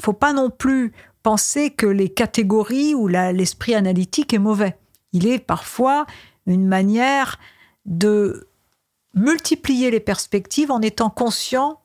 [0.00, 4.76] faut pas non plus penser que les catégories ou l'esprit analytique est mauvais.
[5.12, 6.06] Il est parfois
[6.46, 7.38] une manière
[7.84, 8.48] de
[9.14, 11.80] multiplier les perspectives en étant conscient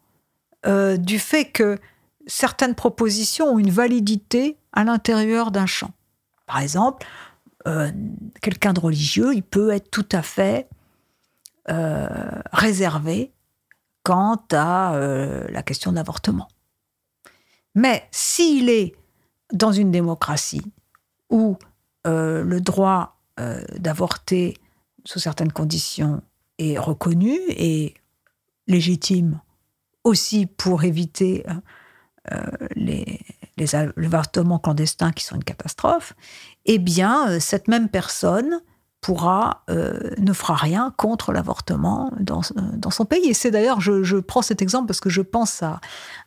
[0.66, 1.78] euh, du fait que
[2.26, 5.92] certaines propositions ont une validité à l'intérieur d'un champ.
[6.46, 7.06] Par exemple,
[7.68, 7.92] euh,
[8.42, 10.68] quelqu'un de religieux, il peut être tout à fait
[11.70, 12.08] euh,
[12.54, 13.32] réservé
[14.04, 14.98] quant à
[15.50, 16.48] la question de l'avortement.
[17.76, 18.96] Mais s'il est
[19.54, 20.74] dans une démocratie
[21.30, 21.58] où
[22.06, 24.58] euh, le droit euh, d'avorter
[25.06, 26.22] sous certaines conditions
[26.58, 27.94] est reconnu et
[28.68, 29.40] légitime
[30.04, 31.46] aussi pour éviter
[32.32, 32.42] euh,
[32.76, 33.20] les,
[33.58, 36.14] les avortements clandestins qui sont une catastrophe,
[36.66, 38.62] eh bien, cette même personne
[39.02, 43.30] pourra, euh, ne fera rien contre l'avortement dans, dans, son pays.
[43.30, 45.80] Et c'est d'ailleurs, je, prends cet exemple parce que je pense à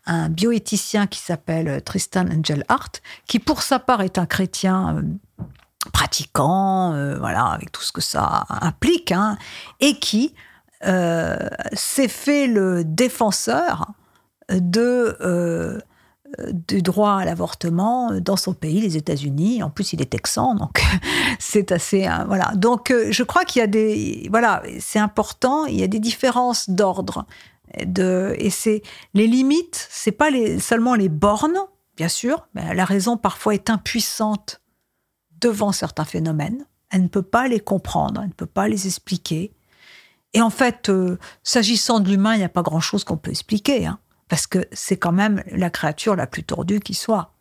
[0.06, 5.02] un bioéthicien qui s'appelle Tristan Angel Hart, qui pour sa part est un chrétien euh,
[5.92, 9.36] pratiquant, euh, voilà, avec tout ce que ça implique, hein,
[9.80, 10.34] et qui
[10.82, 13.92] s'est fait le défenseur
[14.48, 15.82] de
[16.68, 19.62] du droit à l'avortement dans son pays, les États-Unis.
[19.62, 20.82] En plus, il est texan, donc
[21.38, 22.52] c'est assez hein, voilà.
[22.54, 25.66] Donc, euh, je crois qu'il y a des voilà, c'est important.
[25.66, 27.26] Il y a des différences d'ordre.
[27.86, 28.82] De, et c'est
[29.14, 31.58] les limites, c'est pas les, seulement les bornes,
[31.96, 32.48] bien sûr.
[32.54, 34.60] Mais la raison parfois est impuissante
[35.40, 36.66] devant certains phénomènes.
[36.90, 39.52] Elle ne peut pas les comprendre, elle ne peut pas les expliquer.
[40.32, 43.86] Et en fait, euh, s'agissant de l'humain, il n'y a pas grand-chose qu'on peut expliquer.
[43.86, 43.98] Hein
[44.30, 47.34] parce que c'est quand même la créature la plus tordue qui soit.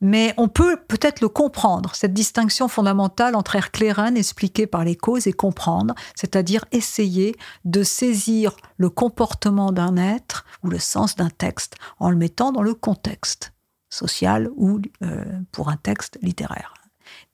[0.00, 5.26] Mais on peut peut-être le comprendre, cette distinction fondamentale entre erklären, expliqué par les causes,
[5.26, 11.76] et comprendre, c'est-à-dire essayer de saisir le comportement d'un être ou le sens d'un texte
[11.98, 13.52] en le mettant dans le contexte
[13.90, 16.72] social ou euh, pour un texte littéraire.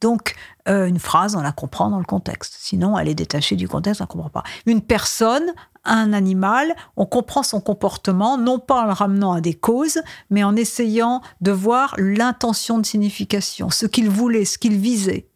[0.01, 0.35] Donc,
[0.69, 2.57] euh, une phrase, on la comprend dans le contexte.
[2.59, 4.43] Sinon, elle est détachée du contexte, on ne comprend pas.
[4.67, 5.55] Une personne,
[5.85, 10.45] un animal, on comprend son comportement, non pas en le ramenant à des causes, mais
[10.45, 15.29] en essayant de voir l'intention de signification, ce qu'il voulait, ce qu'il visait,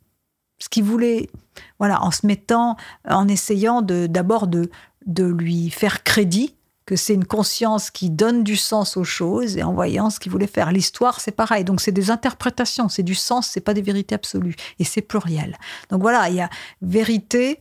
[0.58, 1.30] ce qu'il voulait,
[1.78, 2.76] voilà, en se mettant,
[3.08, 4.70] en essayant d'abord de,
[5.06, 6.54] de lui faire crédit
[6.90, 10.32] que c'est une conscience qui donne du sens aux choses et en voyant ce qu'il
[10.32, 10.72] voulait faire.
[10.72, 11.62] L'histoire, c'est pareil.
[11.62, 14.56] Donc, c'est des interprétations, c'est du sens, c'est pas des vérités absolues.
[14.80, 15.56] Et c'est pluriel.
[15.90, 16.50] Donc, voilà, il y a
[16.82, 17.60] vérité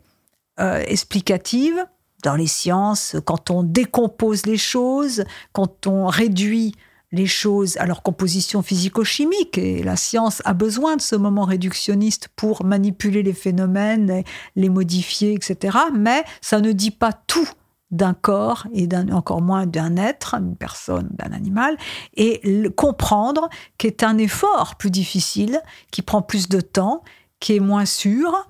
[0.59, 1.85] euh, explicative
[2.23, 5.23] dans les sciences, quand on décompose les choses,
[5.53, 6.73] quand on réduit
[7.11, 9.59] les choses à leur composition physico-chimique.
[9.59, 14.23] Et la science a besoin de ce moment réductionniste pour manipuler les phénomènes,
[14.55, 15.77] les modifier, etc.
[15.95, 17.47] Mais ça ne dit pas tout
[17.91, 21.77] d'un corps et encore moins d'un être, d'une personne, d'un animal,
[22.15, 25.61] et le comprendre qu'est un effort plus difficile,
[25.91, 27.03] qui prend plus de temps,
[27.39, 28.47] qui est moins sûr,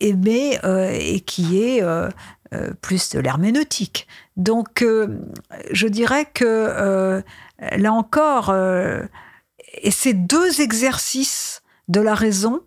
[0.00, 2.08] et, mais, euh, et qui est euh,
[2.54, 4.06] euh, plus de l'herméneutique.
[4.36, 7.22] Donc, je dirais que
[7.76, 12.60] là encore, et ces deux exercices de la raison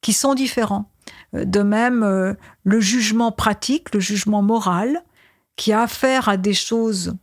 [0.00, 0.90] qui sont différents.
[1.34, 5.02] De même, le jugement pratique, le jugement moral,
[5.56, 7.14] qui a affaire à des choses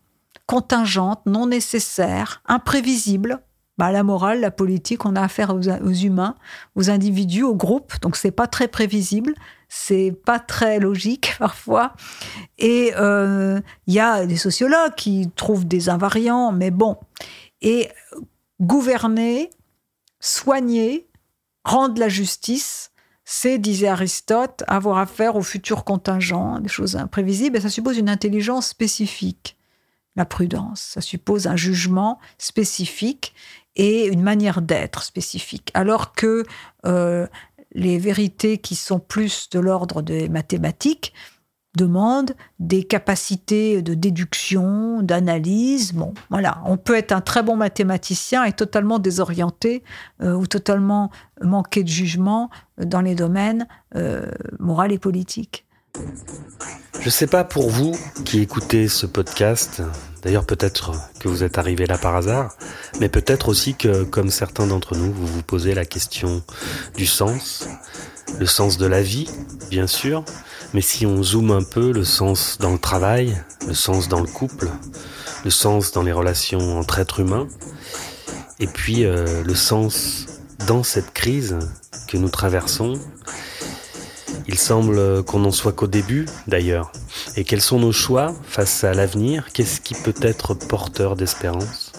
[0.46, 3.42] contingentes, non nécessaires, imprévisibles.
[3.78, 6.36] Bah, la morale, la politique, on a affaire aux, humains,
[6.76, 9.34] aux individus, aux groupes, donc c'est pas très prévisible,
[9.70, 11.94] c'est pas très logique parfois.
[12.58, 16.98] Et euh, il y a des sociologues qui trouvent des invariants, mais bon.
[17.62, 17.90] Et
[18.60, 19.50] gouverner,
[20.20, 21.08] soigner,
[21.64, 22.89] rendre la justice,
[23.32, 28.10] c'est, disait Aristote, avoir affaire aux futurs contingents, des choses imprévisibles, et ça suppose une
[28.10, 29.56] intelligence spécifique.
[30.16, 33.36] La prudence, ça suppose un jugement spécifique
[33.76, 35.70] et une manière d'être spécifique.
[35.76, 36.44] Alors que
[36.88, 37.28] euh,
[37.72, 41.14] les vérités qui sont plus de l'ordre des mathématiques
[41.78, 45.94] demandent des capacités de déduction, d'analyse.
[45.94, 49.84] Bon, voilà, on peut être un très bon mathématicien et totalement désorienté
[50.22, 51.12] euh, ou totalement
[51.42, 55.66] manqué de jugement dans les domaines euh, moral et politique.
[57.00, 57.96] Je ne sais pas pour vous
[58.26, 59.82] qui écoutez ce podcast,
[60.22, 62.56] d'ailleurs peut-être que vous êtes arrivé là par hasard,
[63.00, 66.44] mais peut-être aussi que, comme certains d'entre nous, vous vous posez la question
[66.98, 67.68] du sens,
[68.38, 69.30] le sens de la vie,
[69.70, 70.26] bien sûr,
[70.74, 74.28] mais si on zoome un peu, le sens dans le travail, le sens dans le
[74.28, 74.70] couple,
[75.44, 77.48] le sens dans les relations entre êtres humains,
[78.60, 80.28] et puis euh, le sens
[80.68, 81.58] dans cette crise
[82.08, 82.94] que nous traversons,
[84.48, 86.92] il semble qu'on n'en soit qu'au début, d'ailleurs.
[87.36, 89.52] Et quels sont nos choix face à l'avenir?
[89.54, 91.92] Qu'est-ce qui peut être porteur d'espérance?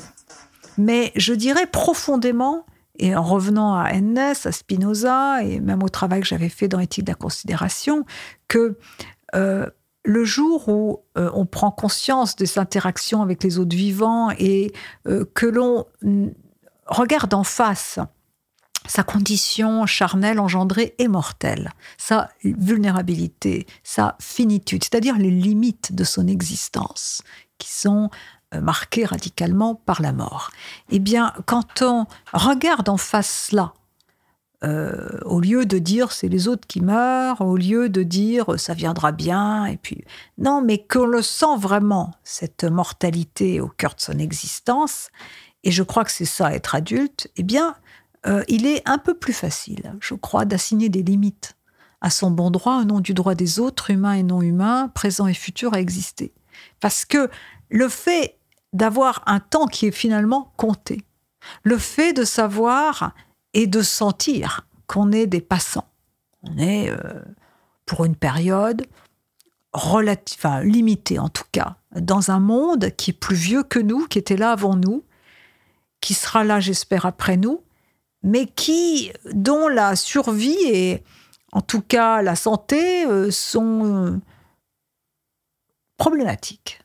[0.76, 2.66] Mais je dirais profondément,
[3.00, 6.78] et en revenant à Ennes, à Spinoza, et même au travail que j'avais fait dans
[6.78, 8.04] Éthique de la considération,
[8.46, 8.78] que
[9.34, 9.66] euh,
[10.04, 14.72] le jour où euh, on prend conscience des interactions avec les autres vivants et
[15.08, 15.86] euh, que l'on
[16.86, 17.98] regarde en face
[18.86, 26.26] sa condition charnelle engendrée est mortelle, sa vulnérabilité, sa finitude, c'est-à-dire les limites de son
[26.26, 27.22] existence,
[27.58, 28.10] qui sont
[28.54, 30.50] euh, marquées radicalement par la mort.
[30.90, 33.74] Eh bien, quand on regarde en face cela,
[34.62, 38.74] euh, au lieu de dire c'est les autres qui meurent, au lieu de dire ça
[38.74, 40.04] viendra bien, et puis
[40.36, 45.08] non, mais qu'on le sent vraiment, cette mortalité au cœur de son existence,
[45.64, 47.74] et je crois que c'est ça être adulte, eh bien,
[48.26, 51.56] euh, il est un peu plus facile, je crois, d'assigner des limites
[52.02, 55.26] à son bon droit au nom du droit des autres, humains et non humains, présents
[55.26, 56.32] et futurs, à exister.
[56.80, 57.30] Parce que
[57.70, 58.36] le fait
[58.72, 61.02] d'avoir un temps qui est finalement compté,
[61.62, 63.14] le fait de savoir
[63.54, 65.88] et de sentir qu'on est des passants,
[66.42, 67.22] on est euh,
[67.86, 68.86] pour une période
[69.72, 74.18] relative, limitée en tout cas, dans un monde qui est plus vieux que nous, qui
[74.18, 75.04] était là avant nous,
[76.00, 77.62] qui sera là, j'espère, après nous,
[78.22, 81.04] mais qui, dont la survie et
[81.52, 84.20] en tout cas la santé euh, sont euh,
[85.96, 86.79] problématiques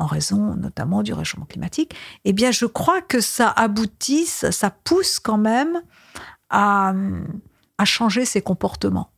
[0.00, 1.94] en raison notamment du réchauffement climatique,
[2.24, 5.82] eh bien je crois que ça aboutisse, ça pousse quand même
[6.48, 6.92] à,
[7.84, 9.12] changer ses comportements.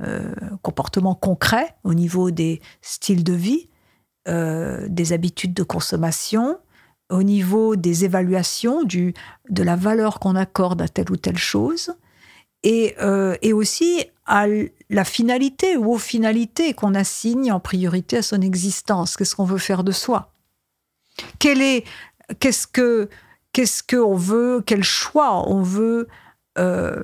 [0.00, 3.68] Euh, comportements concrets au niveau des styles de vie,
[4.26, 6.58] des habitudes de consommation,
[7.10, 11.92] au niveau des évaluations de la valeur qu'on accorde à telle ou telle chose,
[12.62, 14.46] et, euh, et aussi à
[14.90, 19.16] la finalité ou aux finalités qu'on assigne en priorité à son existence.
[19.16, 20.32] Qu'est-ce qu'on veut faire de soi?
[21.38, 21.84] Quel est,
[22.38, 23.08] qu'est-ce que,
[23.52, 26.08] qu'est-ce qu'on veut, quel choix on veut
[26.58, 27.02] euh,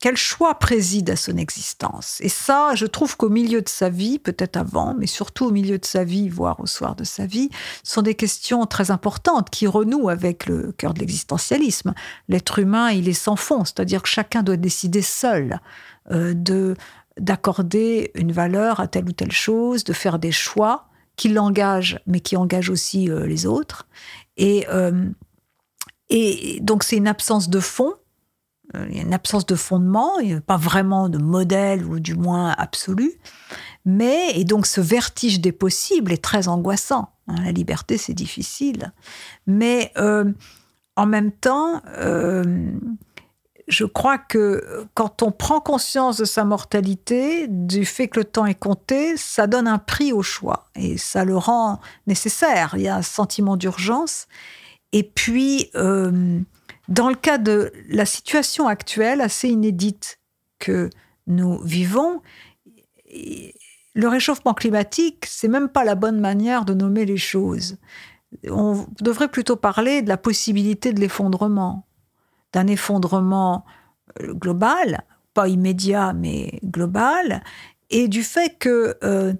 [0.00, 4.18] quel choix préside à son existence Et ça, je trouve qu'au milieu de sa vie,
[4.18, 7.50] peut-être avant, mais surtout au milieu de sa vie, voire au soir de sa vie,
[7.84, 11.92] sont des questions très importantes qui renouent avec le cœur de l'existentialisme.
[12.28, 15.60] L'être humain, il est sans fond, c'est-à-dire que chacun doit décider seul
[16.10, 16.74] euh, de
[17.18, 20.86] d'accorder une valeur à telle ou telle chose, de faire des choix
[21.16, 23.86] qui l'engagent, mais qui engagent aussi euh, les autres.
[24.38, 25.04] Et, euh,
[26.08, 27.92] et donc c'est une absence de fond
[28.74, 31.98] il y a une absence de fondement, il n'y a pas vraiment de modèle ou
[31.98, 33.12] du moins absolu.
[33.84, 37.10] Mais, et donc ce vertige des possibles est très angoissant.
[37.28, 37.36] Hein.
[37.44, 38.92] La liberté, c'est difficile.
[39.46, 40.30] Mais euh,
[40.96, 42.72] en même temps, euh,
[43.68, 48.46] je crois que quand on prend conscience de sa mortalité, du fait que le temps
[48.46, 52.74] est compté, ça donne un prix au choix et ça le rend nécessaire.
[52.76, 54.26] Il y a un sentiment d'urgence.
[54.92, 55.70] Et puis,
[56.90, 60.20] dans le cas de la situation actuelle, assez inédite
[60.58, 60.90] que
[61.26, 62.20] nous vivons,
[63.06, 67.78] le réchauffement climatique, c'est même pas la bonne manière de nommer les choses.
[68.48, 71.86] On devrait plutôt parler de la possibilité de l'effondrement,
[72.52, 73.64] d'un effondrement
[74.20, 77.42] euh, global pas immédiat mais global,
[77.90, 79.32] et du fait que, euh,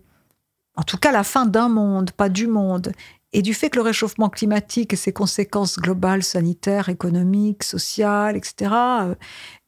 [0.76, 2.92] en tout cas, la fin d'un monde, pas du monde,
[3.33, 8.72] et du fait que le réchauffement climatique et ses conséquences globales, sanitaires, économiques, sociales, etc.,
[9.03, 9.14] euh,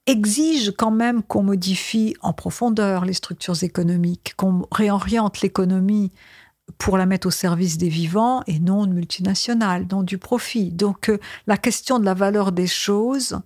[0.06, 6.10] exigent quand même qu'on modifie en profondeur les structures économiques, qu'on réoriente l'économie
[6.78, 10.70] pour la mettre au service des vivants et non de multinationales, non du profit.
[10.72, 13.40] Donc euh, la question de la valeur des choses,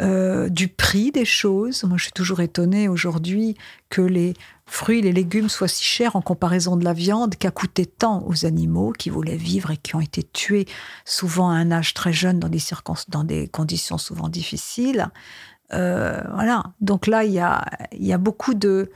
[0.00, 3.56] euh, du prix des choses, moi je suis toujours étonnée aujourd'hui
[3.88, 4.34] que les
[4.66, 8.24] fruits, les légumes soient si chers en comparaison de la viande qui a coûté tant
[8.26, 10.66] aux animaux qui voulaient vivre et qui ont été tués
[11.04, 12.62] souvent à un âge très jeune dans des,
[13.08, 15.08] dans des conditions souvent difficiles.
[15.72, 16.64] Euh, voilà.
[16.80, 18.88] Donc là, il y a, beaucoup de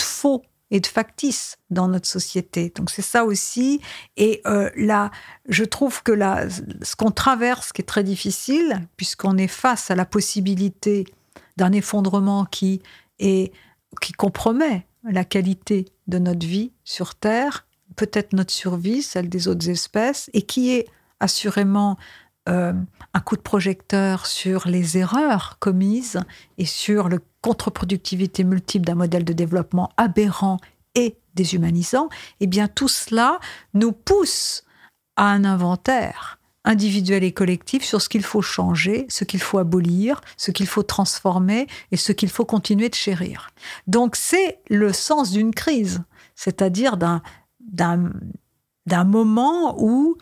[0.00, 2.72] faux et de factices dans notre société.
[2.74, 3.80] Donc c'est ça aussi.
[4.16, 5.10] Et euh, là,
[5.48, 6.46] je trouve que là,
[6.82, 11.04] ce qu'on traverse, qui est très difficile, puisqu'on est face à la possibilité
[11.56, 12.82] d'un effondrement qui,
[13.18, 13.52] est,
[14.00, 19.68] qui compromet la qualité de notre vie sur Terre, peut-être notre survie, celle des autres
[19.68, 20.86] espèces, et qui est
[21.20, 21.96] assurément
[22.48, 22.72] euh,
[23.14, 26.20] un coup de projecteur sur les erreurs commises
[26.58, 30.58] et sur le contre-productivité multiple d'un modèle de développement aberrant
[30.94, 32.08] et déshumanisant,
[32.40, 33.40] eh bien tout cela
[33.72, 34.64] nous pousse
[35.16, 40.20] à un inventaire individuel et collectif sur ce qu'il faut changer, ce qu'il faut abolir,
[40.36, 43.50] ce qu'il faut transformer et ce qu'il faut continuer de chérir.
[43.86, 46.02] Donc c'est le sens d'une crise,
[46.34, 47.22] c'est-à-dire d'un,
[47.60, 50.16] d'un, moment où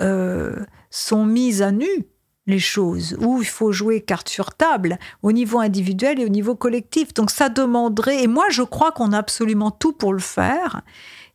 [0.00, 2.06] euh, sont mises à nu
[2.46, 6.54] les choses, où il faut jouer carte sur table au niveau individuel et au niveau
[6.54, 7.12] collectif.
[7.12, 10.82] Donc ça demanderait, et moi je crois qu'on a absolument tout pour le faire,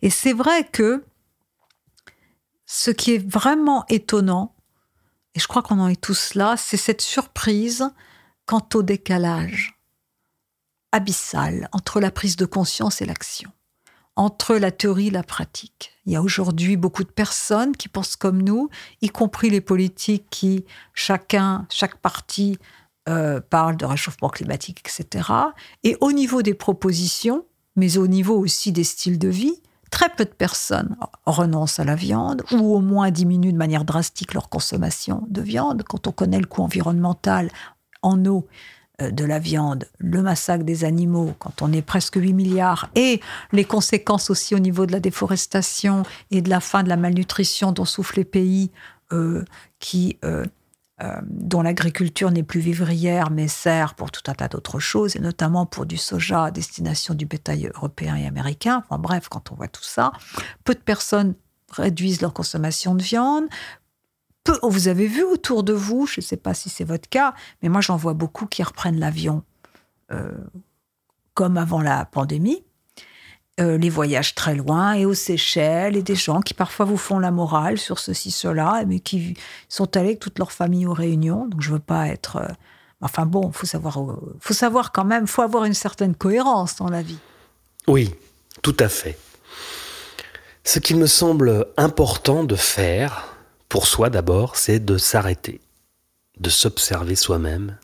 [0.02, 1.04] et c'est vrai que
[2.66, 4.56] ce qui est vraiment étonnant,
[5.36, 7.90] et je crois qu'on en est tous là, c'est cette surprise
[8.46, 9.78] quant au décalage
[10.94, 13.52] abyssal entre la prise de conscience et l'action
[14.16, 15.92] entre la théorie et la pratique.
[16.06, 18.70] Il y a aujourd'hui beaucoup de personnes qui pensent comme nous,
[19.02, 22.58] y compris les politiques qui, chacun, chaque parti
[23.10, 25.30] euh, parle de réchauffement climatique, etc.
[25.84, 27.46] Et au niveau des propositions,
[27.76, 30.96] mais au niveau aussi des styles de vie, très peu de personnes
[31.26, 35.84] renoncent à la viande ou au moins diminuent de manière drastique leur consommation de viande.
[35.84, 37.50] Quand on connaît le coût environnemental
[38.02, 38.48] en eau,
[39.10, 43.22] de la viande, le massacre des animaux, quand on est presque 8 milliards, et
[43.52, 47.72] les conséquences aussi au niveau de la déforestation et de la fin de la malnutrition
[47.72, 48.72] dont souffrent les pays
[49.12, 49.44] euh,
[49.80, 50.46] qui, euh,
[51.24, 55.66] dont l'agriculture n'est plus vivrière, mais sert pour tout un tas d'autres choses, et notamment
[55.66, 58.84] pour du soja à destination du bétail européen et américain.
[58.86, 60.12] Enfin bref, quand on voit tout ça,
[60.64, 61.34] peu de personnes
[61.72, 63.46] réduisent leur consommation de viande,
[64.64, 67.70] vous avez vu autour de vous, je ne sais pas si c'est votre cas, mais
[67.70, 69.44] moi j'en vois beaucoup qui reprennent l'avion
[70.12, 70.32] euh,
[71.34, 72.64] comme avant la pandémie.
[73.60, 77.20] Euh, les voyages très loin et aux Seychelles et des gens qui parfois vous font
[77.20, 79.36] la morale sur ceci, cela, mais qui
[79.68, 81.48] sont allés avec toute leur famille aux réunions.
[81.48, 82.38] Donc je veux pas être.
[82.38, 82.48] Euh,
[83.02, 84.00] enfin bon, faut savoir,
[84.40, 87.18] faut savoir quand même, faut avoir une certaine cohérence dans la vie.
[87.88, 88.14] Oui,
[88.62, 89.18] tout à fait.
[90.64, 93.31] Ce qui me semble important de faire,
[93.72, 95.62] pour soi d'abord, c'est de s'arrêter,
[96.38, 97.78] de s'observer soi-même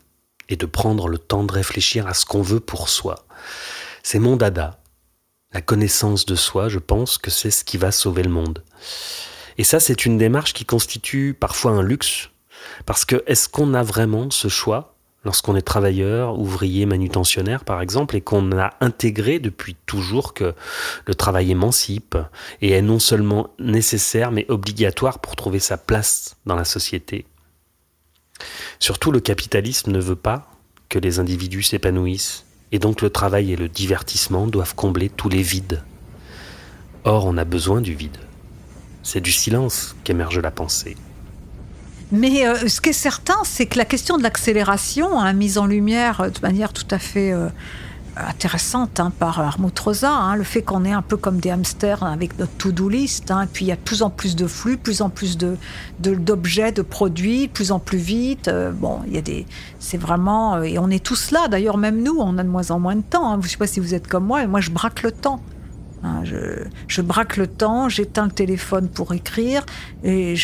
[0.49, 3.25] et de prendre le temps de réfléchir à ce qu'on veut pour soi.
[4.03, 4.81] C'est mon dada.
[5.53, 8.65] La connaissance de soi, je pense que c'est ce qui va sauver le monde.
[9.57, 12.31] Et ça, c'est une démarche qui constitue parfois un luxe,
[12.85, 18.15] parce que est-ce qu'on a vraiment ce choix lorsqu'on est travailleur, ouvrier, manutentionnaire par exemple,
[18.15, 20.53] et qu'on a intégré depuis toujours que
[21.05, 22.18] le travail émancipe
[22.61, 27.26] et est non seulement nécessaire mais obligatoire pour trouver sa place dans la société.
[28.80, 30.49] Surtout le capitalisme ne veut pas
[30.89, 35.41] que les individus s'épanouissent, et donc le travail et le divertissement doivent combler tous les
[35.41, 35.84] vides.
[37.03, 38.18] Or on a besoin du vide.
[39.03, 40.97] C'est du silence qu'émerge la pensée.
[42.12, 45.66] Mais euh, ce qui est certain, c'est que la question de l'accélération, a mise en
[45.66, 47.49] lumière euh, de manière tout à fait euh,
[48.16, 52.03] intéressante hein, par Armut Rosa, hein, le fait qu'on est un peu comme des hamsters
[52.03, 54.47] avec notre to-do list, hein, et puis il y a de plus en plus de
[54.47, 55.58] flux, plus en plus de
[55.99, 58.49] d'objets, de, produits, plus en plus vite.
[58.76, 59.45] bon, il y a des,
[59.80, 61.49] c'est vraiment, et on est tous là.
[61.49, 63.34] D'ailleurs, même nous, on a de moins en moins de temps.
[63.41, 65.41] Je ne sais pas si vous êtes comme moi, et moi je braque le temps.
[66.08, 66.24] Hein,
[66.88, 69.66] je, braque le temps, j'éteins le téléphone pour écrire
[70.03, 70.36] et,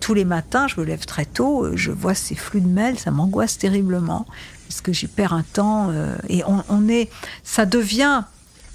[0.00, 3.10] tous les matins, je me lève très tôt, je vois ces flux de mails, ça
[3.10, 4.26] m'angoisse terriblement
[4.68, 7.10] parce que j'y perds un temps euh, et on, est,
[7.42, 8.22] ça devient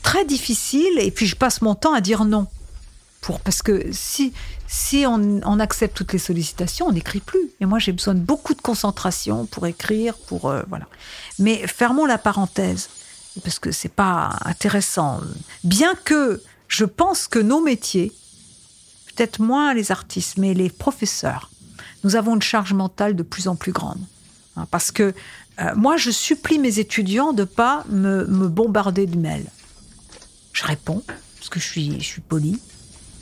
[0.04, 2.48] très difficile et puis je passe mon temps à dire non.
[3.22, 4.34] pour parce que si
[4.68, 7.50] si on, on accepte toutes les sollicitations, on n'écrit plus.
[7.60, 10.86] Et moi, j'ai besoin de beaucoup de concentration pour écrire, pour euh, voilà.
[11.40, 12.88] Mais fermons la parenthèse
[13.40, 15.22] parce que c'est pas intéressant.
[15.64, 18.12] Bien que je pense que nos métiers,
[19.16, 21.50] peut-être moins les artistes, mais les professeurs,
[22.04, 24.00] nous avons une charge mentale de plus en plus grande.
[24.56, 25.14] Hein, parce que
[25.60, 29.50] euh, moi, je supplie mes étudiants de pas me, me bombarder de mails.
[30.54, 31.04] Je réponds,
[31.38, 32.60] parce que je suis, je suis poli,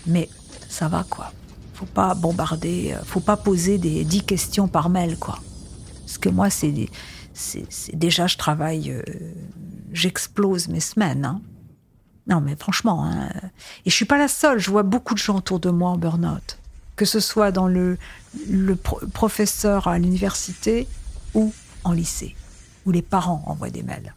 [0.06, 0.30] mais
[0.70, 1.32] ça va, quoi.
[1.74, 5.40] Faut pas bombarder, euh, faut pas poser des 10 questions par mail, quoi.
[6.06, 6.74] Parce que moi, c'est,
[7.94, 9.04] déjà, je travaille, euh,
[9.98, 11.42] j'explose mes semaines, hein.
[12.28, 13.30] Non, mais franchement, hein.
[13.86, 14.60] et je suis pas la seule.
[14.60, 16.60] Je vois beaucoup de gens autour de moi en burn-out,
[16.98, 17.98] que ce soit dans le,
[18.50, 20.90] le professeur à l'université
[21.34, 21.54] ou
[21.86, 22.36] en lycée,
[22.86, 24.14] où les parents envoient des mails.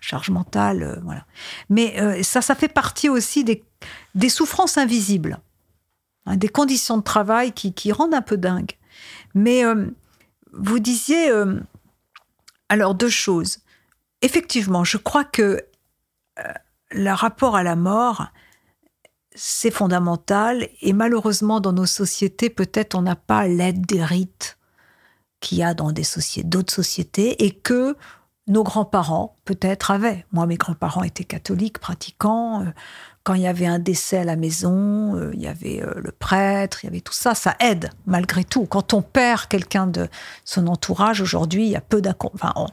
[0.00, 1.24] Charge mentale, euh, voilà.
[1.70, 3.64] Mais euh, ça, ça fait partie aussi des,
[4.14, 5.38] des souffrances invisibles,
[6.26, 8.72] hein, des conditions de travail qui, qui, rendent un peu dingue.
[9.34, 9.86] Mais euh,
[10.52, 11.30] vous disiez,
[12.68, 13.60] alors deux choses.
[14.22, 15.64] Effectivement, je crois que
[16.90, 18.28] le rapport à la mort,
[19.34, 20.68] c'est fondamental.
[20.80, 24.58] Et malheureusement, dans nos sociétés, peut-être on n'a pas l'aide des rites
[25.40, 27.96] qu'il y a dans d'autres sociétés et que
[28.48, 30.24] nos grands-parents peut-être avaient.
[30.32, 32.62] Moi, mes grands-parents étaient catholiques, pratiquants.
[32.62, 32.70] Euh,
[33.22, 36.10] quand il y avait un décès à la maison, euh, il y avait euh, le
[36.12, 37.34] prêtre, il y avait tout ça.
[37.34, 38.64] Ça aide malgré tout.
[38.64, 40.08] Quand on perd quelqu'un de
[40.44, 42.70] son entourage aujourd'hui, il y a peu d'accompagnement.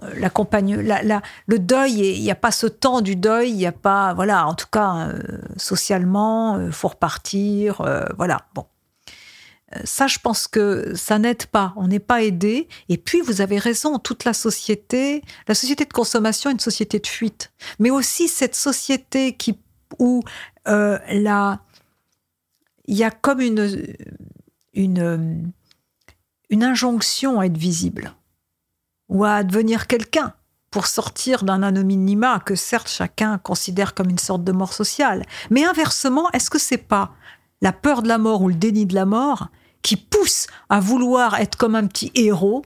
[0.00, 4.14] La, le deuil, il n'y a pas ce temps du deuil, il n'y a pas,
[4.14, 5.08] voilà, en tout cas,
[5.56, 7.82] socialement, il faut repartir,
[8.16, 8.66] voilà, bon.
[9.76, 11.72] Euh, ça, je pense que ça n'aide pas.
[11.76, 12.68] On n'est pas aidé.
[12.88, 16.98] Et puis, vous avez raison, toute la société, la société de consommation est une société
[16.98, 17.52] de fuite.
[17.78, 19.58] Mais aussi cette société qui,
[19.98, 20.22] où
[20.68, 23.92] euh, il y a comme une,
[24.74, 25.52] une
[26.50, 28.14] injonction à être visible
[29.08, 30.32] ou à devenir quelqu'un
[30.70, 35.24] pour sortir d'un anonymat que certes chacun considère comme une sorte de mort sociale.
[35.50, 37.12] Mais inversement, est-ce que c'est pas
[37.60, 39.48] la peur de la mort ou le déni de la mort
[39.82, 42.64] qui pousse à vouloir être comme un petit héros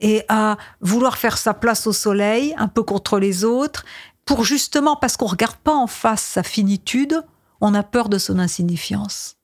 [0.00, 3.84] et à vouloir faire sa place au soleil, un peu contre les autres,
[4.24, 7.22] pour justement, parce qu'on regarde pas en face sa finitude,
[7.60, 9.35] on a peur de son insignifiance?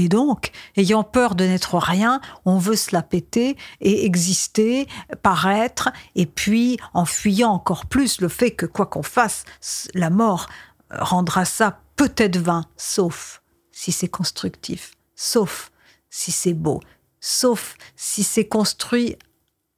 [0.00, 4.88] Et donc, ayant peur de n'être rien, on veut se la péter et exister,
[5.20, 9.44] paraître, et puis en fuyant encore plus le fait que quoi qu'on fasse,
[9.92, 10.46] la mort
[10.90, 13.42] rendra ça peut-être vain, sauf
[13.72, 15.70] si c'est constructif, sauf
[16.08, 16.80] si c'est beau,
[17.20, 19.16] sauf si c'est construit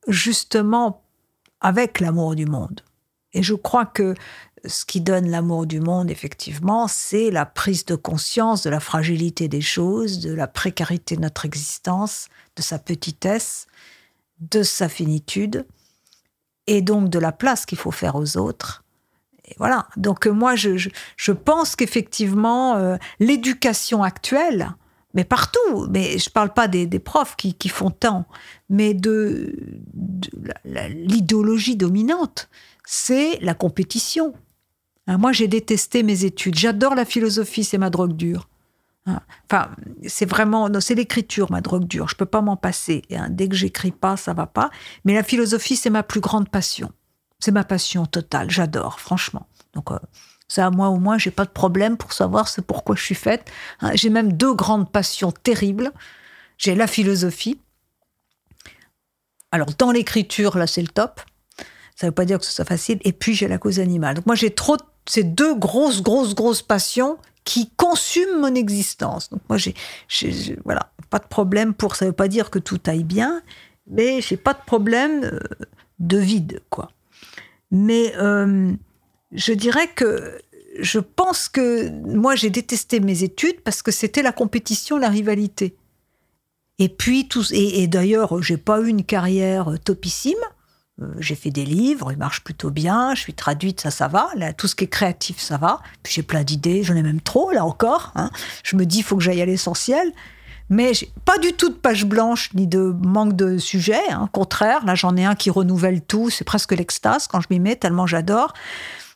[0.07, 1.03] justement
[1.61, 2.83] avec l'amour du monde.
[3.33, 4.15] Et je crois que
[4.65, 9.49] ce qui donne l'amour du monde, effectivement, c'est la prise de conscience de la fragilité
[9.49, 13.67] des choses, de la précarité de notre existence, de sa petitesse,
[14.39, 15.67] de sa finitude,
[16.67, 18.85] et donc de la place qu'il faut faire aux autres.
[19.45, 19.89] Et voilà.
[19.97, 24.75] Donc moi, je, pense qu'effectivement, euh, l'éducation actuelle,
[25.15, 25.87] mais partout.
[25.91, 28.27] Mais je ne parle pas des, profs qui, font tant,
[28.69, 29.55] mais de,
[30.65, 32.49] l'idéologie dominante.
[32.85, 34.35] C'est la compétition.
[35.07, 36.57] Hein, moi, j'ai détesté mes études.
[36.57, 38.49] J'adore la philosophie, c'est ma drogue dure.
[39.07, 39.71] Hein, enfin,
[40.07, 42.09] c'est vraiment, c'est l'écriture, ma drogue dure.
[42.09, 43.03] Je peux pas m'en passer.
[43.11, 44.71] Hein, dès que j'écris pas, ça va pas.
[45.05, 46.93] Mais la philosophie, c'est ma plus grande passion.
[47.41, 48.51] C'est ma passion totale.
[48.51, 49.49] J'adore, franchement.
[49.75, 49.99] Donc, euh,
[50.47, 53.51] ça, moi au moins, j'ai pas de problème pour savoir ce pourquoi je suis faite.
[53.81, 55.91] Hein, j'ai même deux grandes passions terribles.
[56.59, 57.59] J'ai la philosophie.
[59.51, 61.21] Alors, dans l'écriture, là, c'est le top.
[61.97, 62.99] Ça veut pas dire que ce soit facile.
[63.03, 64.17] Et puis, j'ai la cause animale.
[64.17, 64.77] Donc, moi, j'ai trop
[65.07, 69.31] ces deux grosses, grosses, grosses passions qui consument mon existence.
[69.31, 69.75] Donc, moi, j'ai,
[70.65, 71.97] voilà, pas de problème pour.
[71.97, 73.43] Ça veut pas dire que tout aille bien,
[73.87, 75.41] mais j'ai pas de problème euh,
[75.99, 76.91] de vide, quoi.
[77.71, 78.73] Mais euh,
[79.33, 80.39] je dirais que
[80.79, 85.75] je pense que moi j'ai détesté mes études parce que c'était la compétition, la rivalité.
[86.79, 90.39] Et puis tous et, d'ailleurs j'ai pas eu une carrière topissime.
[91.01, 93.15] Euh, j'ai fait des livres, ils marchent plutôt bien.
[93.15, 94.29] Je suis traduite, ça, ça va.
[94.57, 95.81] Tout ce qui est créatif, ça va.
[96.03, 98.13] Puis j'ai plein d'idées, j'en ai même trop là encore.
[98.15, 98.31] Hein.
[98.63, 100.13] Je me dis, il faut que j'aille à l'essentiel.
[100.69, 100.93] Mais
[101.25, 104.01] pas du tout de page blanche ni de manque de sujet.
[104.11, 104.23] Hein.
[104.25, 106.31] Au contraire, là j'en ai un qui renouvelle tout.
[106.31, 108.55] C'est presque l'extase quand je m'y mets, tellement j'adore.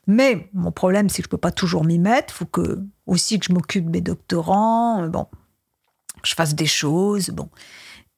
[0.05, 2.33] Mais mon problème, c'est que je peux pas toujours m'y mettre.
[2.33, 5.03] Il faut que aussi que je m'occupe de mes doctorants.
[5.03, 5.27] Euh, bon,
[6.23, 7.29] je fasse des choses.
[7.29, 7.49] Bon,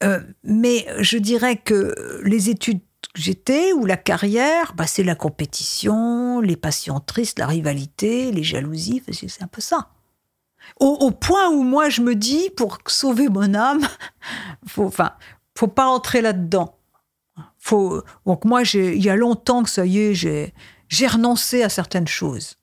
[0.03, 2.81] euh, mais je dirais que les études
[3.15, 9.03] j'étais ou la carrière, bah, c'est la compétition, les passions tristes, la rivalité, les jalousies.
[9.11, 9.89] C'est un peu ça.
[10.79, 13.81] Au, point où moi je me dis, pour sauver mon âme,
[14.67, 15.13] faut, enfin,
[15.57, 16.75] faut pas entrer là-dedans.
[17.57, 20.53] Faut, donc moi, il y a longtemps que ça y est, j'ai,
[20.87, 22.57] j'ai renoncé à certaines choses.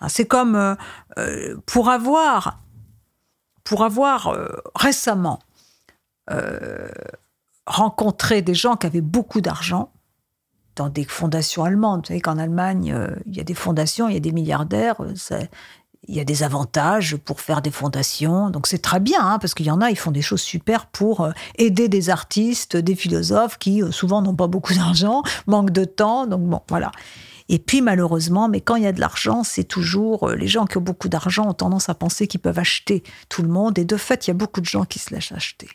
[0.00, 0.74] Hein, c'est comme euh,
[1.18, 2.62] euh, pour avoir,
[3.64, 5.40] pour avoir euh, récemment
[7.70, 9.92] rencontré des gens qui avaient beaucoup d'argent
[10.76, 12.00] dans des fondations allemandes.
[12.00, 12.96] Vous savez qu'en Allemagne,
[13.26, 14.96] il y a des fondations, il y a des milliardaires.
[16.08, 18.50] il y a des avantages pour faire des fondations.
[18.50, 20.86] Donc c'est très bien, hein, parce qu'il y en a, ils font des choses super
[20.86, 26.26] pour aider des artistes, des philosophes qui souvent n'ont pas beaucoup d'argent, manquent de temps.
[26.26, 26.92] Donc bon, voilà.
[27.52, 30.66] Et puis malheureusement, mais quand il y a de l'argent, c'est toujours euh, les gens
[30.66, 33.76] qui ont beaucoup d'argent ont tendance à penser qu'ils peuvent acheter tout le monde.
[33.76, 35.68] Et de fait, il y a beaucoup de gens qui se laissent acheter.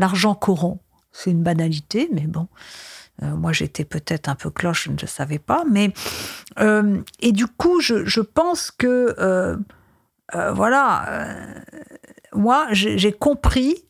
[0.00, 0.80] L'argent corrompt.
[1.12, 2.48] C'est une banalité, mais bon.
[3.22, 5.64] Euh, moi, j'étais peut-être un peu cloche, je ne savais pas.
[5.70, 5.92] Mais
[6.58, 9.14] euh, et du coup, je, pense que
[10.32, 11.26] voilà,
[12.32, 13.84] moi, j'ai compris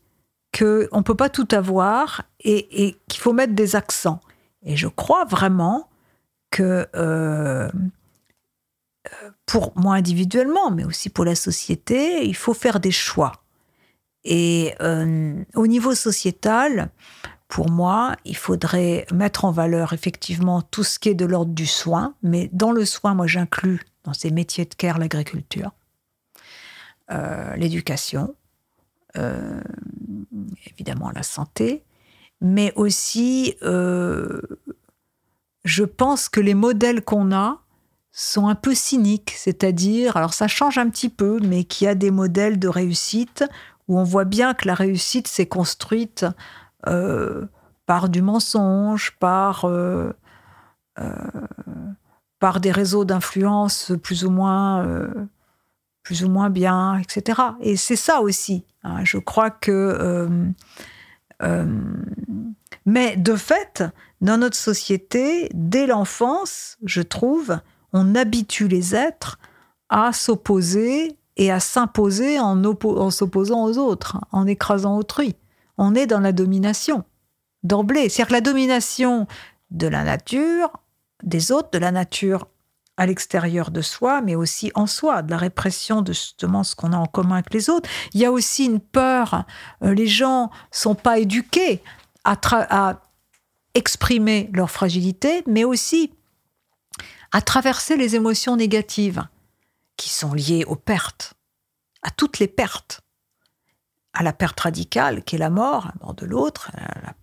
[0.51, 4.19] que on peut pas tout avoir et, qu'il faut mettre des accents.
[4.63, 5.89] Et je crois vraiment
[6.51, 7.69] que euh,
[9.45, 13.40] pour moi individuellement, mais aussi pour la société, il faut faire des choix.
[14.23, 16.89] Et euh, au niveau sociétal,
[17.47, 21.65] pour moi, il faudrait mettre en valeur effectivement tout ce qui est de l'ordre du
[21.65, 25.71] soin, mais dans le soin, moi j'inclus dans ces métiers de care l'agriculture,
[27.11, 28.35] euh, l'éducation,
[30.65, 31.83] évidemment la santé,
[32.39, 33.55] mais aussi
[35.63, 37.61] je pense que les modèles qu'on a
[38.11, 41.95] sont un peu cyniques, c'est-à-dire, alors ça change un petit peu, mais qu'il y a
[41.95, 43.45] des modèles de réussite
[43.87, 46.25] où on voit bien que la réussite s'est construite
[46.87, 47.45] euh,
[47.85, 50.13] par du mensonge, par, euh,
[50.99, 51.15] euh,
[52.39, 54.85] par des réseaux d'influence plus ou moins
[56.03, 57.39] plus ou moins bien, etc.
[57.59, 58.65] Et c'est ça aussi.
[58.83, 59.03] Hein.
[59.03, 60.51] je crois que
[62.85, 63.83] mais de fait,
[64.21, 67.59] dans notre société, dès l'enfance, je trouve,
[67.93, 69.39] on habitue les êtres
[69.89, 75.35] à s'opposer et à s'imposer en, s'opposant aux autres, en écrasant autrui.
[75.77, 77.03] On est dans la domination,
[77.63, 78.09] d'emblée.
[78.09, 79.27] C'est-à-dire la domination
[79.69, 80.71] de la nature,
[81.23, 82.47] des autres, de la nature
[82.97, 86.93] à l'extérieur de soi, mais aussi en soi, de la répression de justement ce qu'on
[86.93, 87.89] a en commun avec les autres.
[88.13, 89.45] Il y a aussi une peur.
[89.83, 91.81] Euh, les gens sont pas éduqués
[92.23, 92.99] à,
[93.73, 96.11] exprimer leur fragilité, mais aussi
[97.31, 99.23] à traverser les émotions négatives
[100.01, 101.35] qui sont liées aux pertes,
[102.01, 103.01] à toutes les pertes,
[104.13, 106.71] à la perte radicale qui est la mort, la mort de l'autre,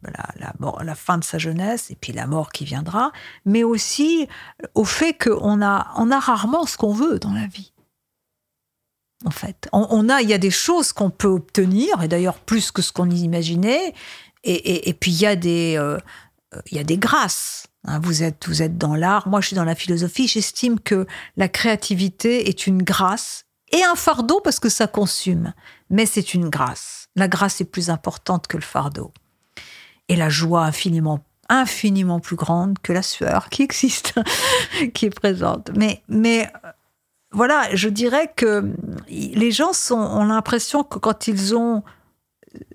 [0.02, 0.52] la,
[0.84, 3.10] la, fin de sa jeunesse et puis la mort qui viendra,
[3.44, 4.28] mais aussi
[4.76, 7.72] au fait qu'on a, on a rarement ce qu'on veut dans la vie.
[9.24, 12.70] En fait, on, a, il y a des choses qu'on peut obtenir, et d'ailleurs plus
[12.70, 13.92] que ce qu'on imaginait,
[14.44, 15.98] et, puis il y a des, euh,
[16.70, 17.66] il y a des grâces.
[17.84, 18.00] Hein.
[18.00, 19.28] vous êtes, vous êtes dans l'art.
[19.28, 20.28] Moi, je suis dans la philosophie.
[20.28, 25.52] J'estime que la créativité est une grâce et un fardeau parce que ça consume.
[25.90, 27.08] Mais c'est une grâce.
[27.16, 29.12] La grâce est plus importante que le fardeau.
[30.08, 34.14] Et la joie infiniment, infiniment plus grande que la sueur qui existe,
[34.94, 35.70] qui est présente.
[35.76, 36.50] Mais, mais
[37.30, 38.72] voilà, je dirais que
[39.08, 41.82] les gens sont, ont l'impression que quand ils ont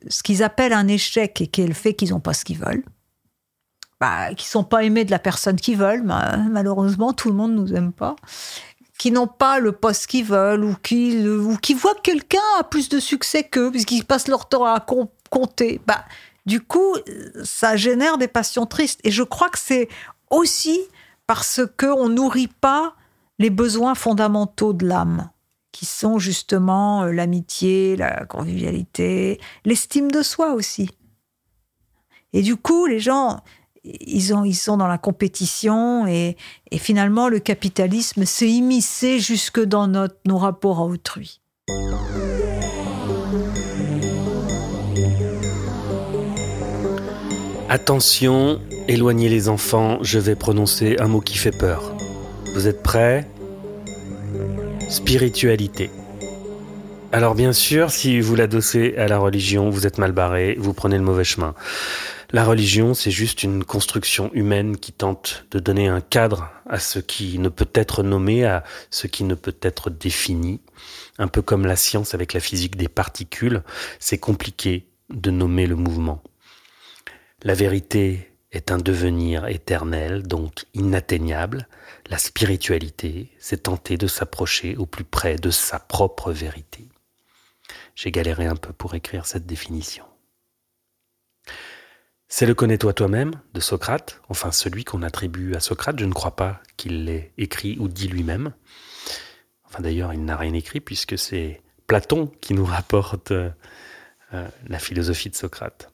[0.07, 2.83] ce qu'ils appellent un échec et qui le fait qu'ils n'ont pas ce qu'ils veulent,
[4.03, 7.73] bah, qui sont pas aimés de la personne qu'ils veulent, malheureusement tout le monde nous
[7.73, 8.17] aime pas,
[8.97, 12.65] qui n'ont pas le poste qu'ils veulent ou qui, ou qui voient que quelqu'un a
[12.65, 14.85] plus de succès qu'eux puisqu'ils passent leur temps à
[15.29, 16.03] compter, bah,
[16.45, 16.97] du coup
[17.45, 18.99] ça génère des passions tristes.
[19.05, 19.87] Et je crois que c'est
[20.29, 20.81] aussi
[21.25, 22.95] parce qu'on nourrit pas
[23.39, 25.29] les besoins fondamentaux de l'âme
[25.71, 30.89] qui sont justement euh, l'amitié, la convivialité, l'estime de soi aussi.
[32.33, 33.41] Et du coup, les gens,
[33.83, 36.35] ils, ont, ils sont dans la compétition et,
[36.77, 41.41] finalement, le capitalisme s'est immiscé jusque dans nos rapports à autrui.
[47.69, 51.95] Attention, éloignez les enfants, je vais prononcer un mot qui fait peur.
[52.53, 53.27] Vous êtes prêts?
[54.89, 55.89] Spiritualité.
[57.11, 60.97] Alors bien sûr, si vous l'adossez à la religion, vous êtes mal barré, vous prenez
[60.97, 61.55] le mauvais chemin.
[62.35, 66.97] La religion, c'est juste une construction humaine qui tente de donner un cadre à ce
[66.97, 70.59] qui ne peut être nommé, à ce qui ne peut être défini.
[71.19, 73.61] Un peu comme la science avec la physique des particules,
[73.99, 76.23] c'est compliqué de nommer le mouvement.
[77.43, 81.67] La vérité est un devenir éternel, donc inatteignable.
[82.09, 86.89] La spiritualité, c'est tenter de s'approcher au plus près de sa propre vérité.
[87.93, 90.05] J'ai galéré un peu pour écrire cette définition.
[92.35, 95.99] C'est le connais-toi toi-même de Socrate, enfin celui qu'on attribue à Socrate.
[95.99, 98.53] Je ne crois pas qu'il l'ait écrit ou dit lui-même.
[99.65, 103.51] Enfin d'ailleurs, il n'a rien écrit puisque c'est Platon qui nous rapporte euh,
[104.33, 105.91] euh, la philosophie de Socrate.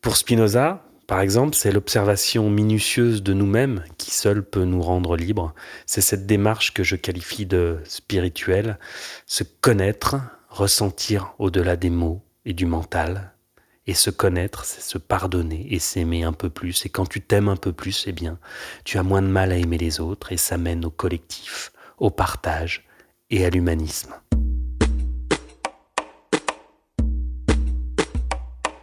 [0.00, 5.56] Pour Spinoza, par exemple, c'est l'observation minutieuse de nous-mêmes qui seule peut nous rendre libres.
[5.86, 8.78] C'est cette démarche que je qualifie de spirituelle,
[9.26, 10.14] se connaître,
[10.50, 13.31] ressentir au-delà des mots et du mental.
[13.86, 16.86] Et se connaître, c'est se pardonner et s'aimer un peu plus.
[16.86, 18.38] Et quand tu t'aimes un peu plus, eh bien,
[18.84, 22.10] tu as moins de mal à aimer les autres et ça mène au collectif, au
[22.10, 22.84] partage
[23.30, 24.14] et à l'humanisme.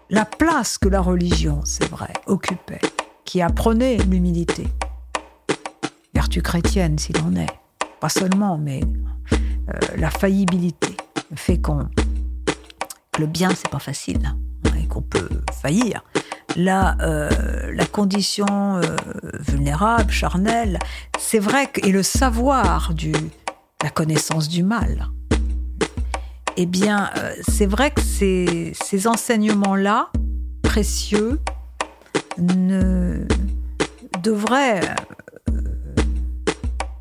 [0.09, 2.81] la place que la religion, c'est vrai, occupait,
[3.25, 4.67] qui apprenait l'humilité.
[6.13, 7.49] Vertu chrétienne, s'il en est.
[7.99, 8.81] Pas seulement, mais
[9.31, 10.97] euh, la faillibilité,
[11.35, 11.87] fait qu'on
[13.19, 14.33] le bien, c'est pas facile,
[14.78, 15.30] et qu'on peut
[15.62, 16.03] faillir.
[16.55, 18.47] La, euh, la condition
[18.78, 18.82] euh,
[19.39, 20.80] vulnérable, charnelle,
[21.20, 23.14] c'est vrai, que, et le savoir du,
[23.84, 25.10] la connaissance du mal,
[26.57, 28.74] eh bien, euh, c'est vrai que ces,
[29.07, 30.12] enseignements-là,
[30.64, 31.39] précieux,
[32.38, 33.26] ne
[34.24, 34.95] devraient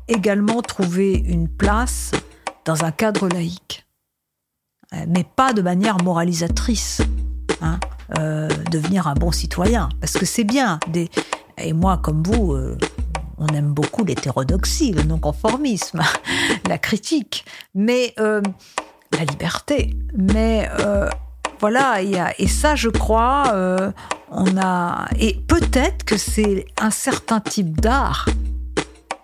[0.07, 2.11] également trouver une place
[2.65, 3.85] dans un cadre laïque,
[5.07, 7.01] mais pas de manière moralisatrice.
[7.61, 7.79] Hein,
[8.71, 10.79] devenir un bon citoyen, parce que c'est bien.
[10.87, 11.09] Des...
[11.57, 12.57] Et moi, comme vous,
[13.37, 16.01] on aime beaucoup l'hétérodoxie, le non-conformisme,
[16.67, 17.45] la critique,
[17.75, 18.15] mais
[19.17, 19.95] la liberté.
[20.15, 21.09] Mais euh,
[21.59, 23.91] voilà, et ça, je crois, euh,
[24.31, 25.07] on a.
[25.19, 28.27] Et peut-être que c'est un certain type d'art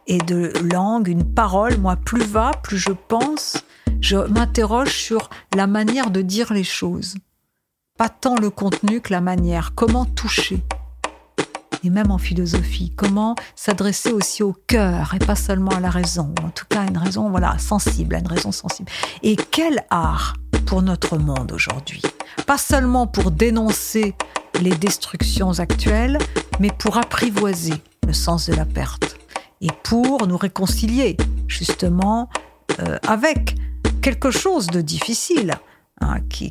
[0.08, 1.78] et de langue, une parole.
[1.78, 3.64] Moi, plus va, plus je pense,
[4.02, 7.16] je m'interroge sur la manière de dire les choses.
[7.98, 9.72] Pas tant le contenu que la manière.
[9.74, 10.62] Comment toucher?
[11.86, 12.92] Et même en philosophie.
[12.94, 16.88] Comment s'adresser aussi au cœur et pas seulement à la raison, en tout cas à
[16.88, 18.92] une raison voilà sensible, à une raison sensible.
[19.24, 20.34] Et quel art
[20.66, 22.02] pour notre monde aujourd'hui?
[22.46, 24.14] Pas seulement pour dénoncer
[24.60, 26.18] les destructions actuelles,
[26.60, 27.76] mais pour apprivoiser
[28.06, 29.16] le sens de la perte
[29.62, 31.16] et pour nous réconcilier
[31.48, 32.30] justement
[32.82, 33.56] euh, avec
[34.02, 35.54] quelque chose de difficile
[36.02, 36.50] hein, qui,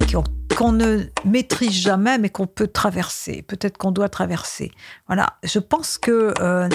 [0.56, 3.42] qu'on ne maîtrise jamais, mais qu'on peut traverser.
[3.42, 4.70] Peut-être qu'on doit traverser.
[5.06, 6.34] Voilà, je pense que...
[6.40, 6.68] Euh,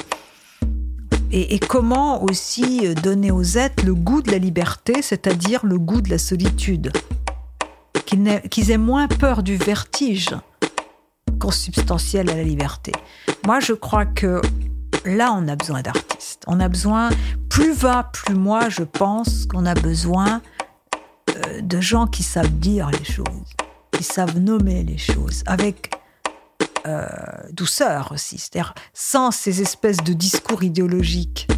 [1.32, 6.10] et, comment aussi donner aux êtres le goût de la liberté, c'est-à-dire le goût de
[6.10, 6.92] la solitude.
[8.06, 10.36] Qu'ils aient moins peur du vertige
[11.40, 12.92] consubstantiel à la liberté.
[13.46, 14.42] Moi, je crois que
[15.06, 16.44] là, on a besoin d'artistes.
[16.48, 17.10] On a besoin,
[17.50, 20.42] plus va, plus moi, je pense qu'on a besoin
[21.62, 23.56] de gens qui savent dire les choses
[24.00, 25.92] qui savent nommer les choses avec
[26.88, 27.06] euh,
[27.52, 31.50] douceur aussi, c'est-à-dire sans ces espèces de discours idéologiques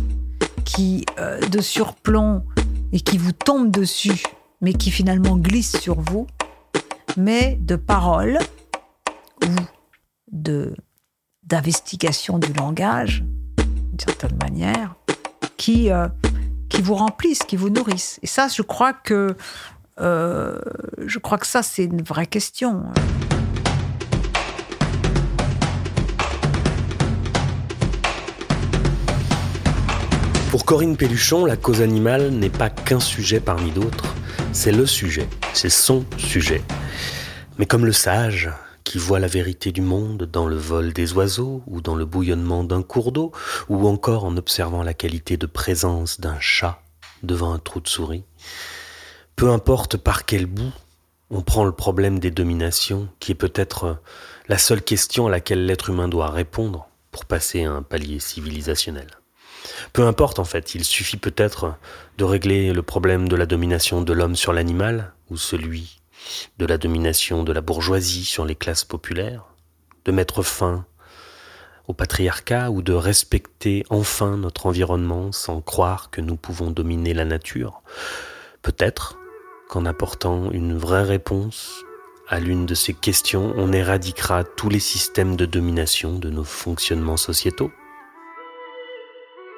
[0.65, 2.43] qui, euh, de surplomb
[2.93, 4.23] et qui vous tombent dessus,
[4.59, 6.25] mais qui finalement glissent sur vous,
[7.15, 8.39] mais de paroles
[9.45, 9.55] ou
[10.32, 10.75] de
[11.43, 13.23] d'investigation du langage,
[13.57, 14.95] d'une certaine manière,
[15.57, 16.07] qui, euh,
[16.72, 18.19] qui vous remplissent, qui vous nourrissent.
[18.24, 19.36] Et ça, je crois que
[19.99, 20.57] euh,
[21.05, 22.84] je crois que ça, c'est une vraie question.
[30.49, 34.15] Pour Corinne Pelluchon, la cause animale n'est pas qu'un sujet parmi d'autres,
[34.51, 36.61] c'est le sujet, c'est son sujet.
[37.57, 38.49] Mais comme le sage,
[38.91, 42.65] qui voit la vérité du monde dans le vol des oiseaux ou dans le bouillonnement
[42.65, 43.31] d'un cours d'eau,
[43.69, 46.81] ou encore en observant la qualité de présence d'un chat
[47.23, 48.25] devant un trou de souris,
[49.37, 50.73] peu importe par quel bout
[51.29, 54.01] on prend le problème des dominations, qui est peut-être
[54.49, 59.07] la seule question à laquelle l'être humain doit répondre pour passer à un palier civilisationnel.
[59.93, 61.75] Peu importe en fait, il suffit peut-être
[62.17, 66.01] de régler le problème de la domination de l'homme sur l'animal, ou celui
[66.57, 69.45] de la domination de la bourgeoisie sur les classes populaires,
[70.05, 70.86] de mettre fin
[71.88, 77.26] au patriarcat ou de respecter enfin notre environnement sans croire que nous pouvons dominer la
[77.26, 77.82] nature.
[78.61, 79.17] Peut-être
[79.69, 81.84] qu'en apportant une vraie réponse
[82.28, 87.17] à l'une de ces questions, on éradiquera tous les systèmes de domination de nos fonctionnements
[87.17, 87.72] sociétaux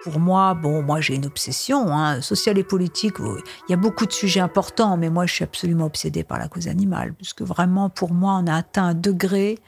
[0.04, 3.16] pour moi, bon, moi j'ai une obsession hein, sociale et politique.
[3.20, 6.50] Il y a beaucoup de sujets importants, mais moi je suis absolument obsédée par la
[6.50, 9.60] cause animale, puisque vraiment pour moi on a atteint un degré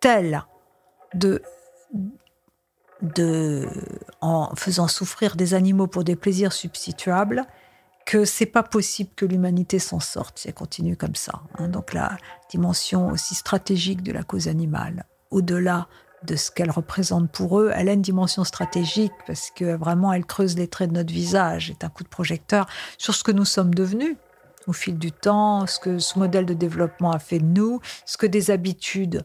[0.00, 0.44] tel
[1.14, 1.42] de
[3.00, 3.68] de,
[4.20, 7.44] en faisant souffrir des animaux pour des plaisirs substituables,
[8.04, 11.42] que c'est pas possible que l'humanité s'en sorte si elle continue comme ça.
[11.58, 11.68] Hein.
[11.68, 12.16] Donc la
[12.50, 15.86] dimension aussi stratégique de la cause animale, au-delà
[16.24, 20.24] de ce qu'elle représente pour eux, elle a une dimension stratégique parce que vraiment elle
[20.24, 22.66] creuse les traits de notre visage, est un coup de projecteur
[22.98, 24.16] sur ce que nous sommes devenus
[24.66, 28.16] au fil du temps, ce que ce modèle de développement a fait de nous, ce
[28.16, 29.22] que des habitudes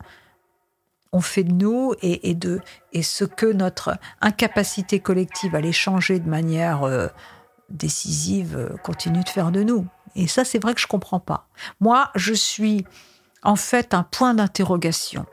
[1.12, 2.60] ont fait de nous et, de,
[2.92, 7.08] et ce que notre incapacité collective à les changer de manière euh,
[7.70, 9.86] décisive euh, continue de faire de nous.
[10.16, 11.48] Et ça, c'est vrai que je ne comprends pas.
[11.80, 12.86] Moi, je suis
[13.44, 15.26] en fait un point d'interrogation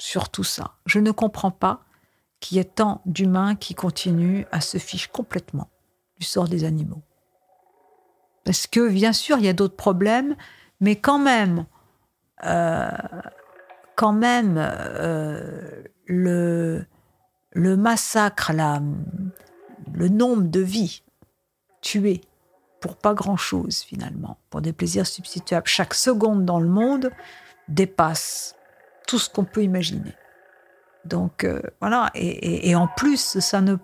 [0.00, 0.72] sur tout ça.
[0.86, 1.84] Je ne comprends pas
[2.40, 5.68] qu'il y ait tant d'humains qui continuent à se ficher complètement
[6.18, 7.02] du sort des animaux.
[8.44, 10.36] Parce que, bien sûr, il y a d'autres problèmes,
[10.80, 11.66] mais quand même,
[12.44, 12.90] euh,
[13.94, 16.86] quand même, euh, le,
[17.52, 18.80] le massacre, la,
[19.92, 21.02] le nombre de vies
[21.82, 22.22] tuées
[22.80, 27.10] pour pas grand-chose finalement, pour des plaisirs substituables, chaque seconde dans le monde
[27.68, 28.56] dépasse
[29.10, 30.14] tout ce qu'on peut imaginer.
[31.04, 33.74] Donc euh, voilà, et, en plus, ça ne,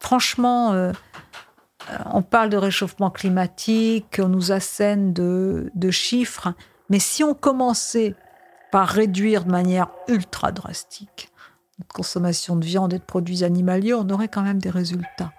[0.00, 0.92] franchement, euh,
[2.06, 6.54] on parle de réchauffement climatique, on nous assène de, chiffres,
[6.88, 8.14] mais si on commençait
[8.72, 11.30] par réduire de manière ultra drastique
[11.78, 15.32] notre consommation de viande et de produits animaliers, on aurait quand même des résultats.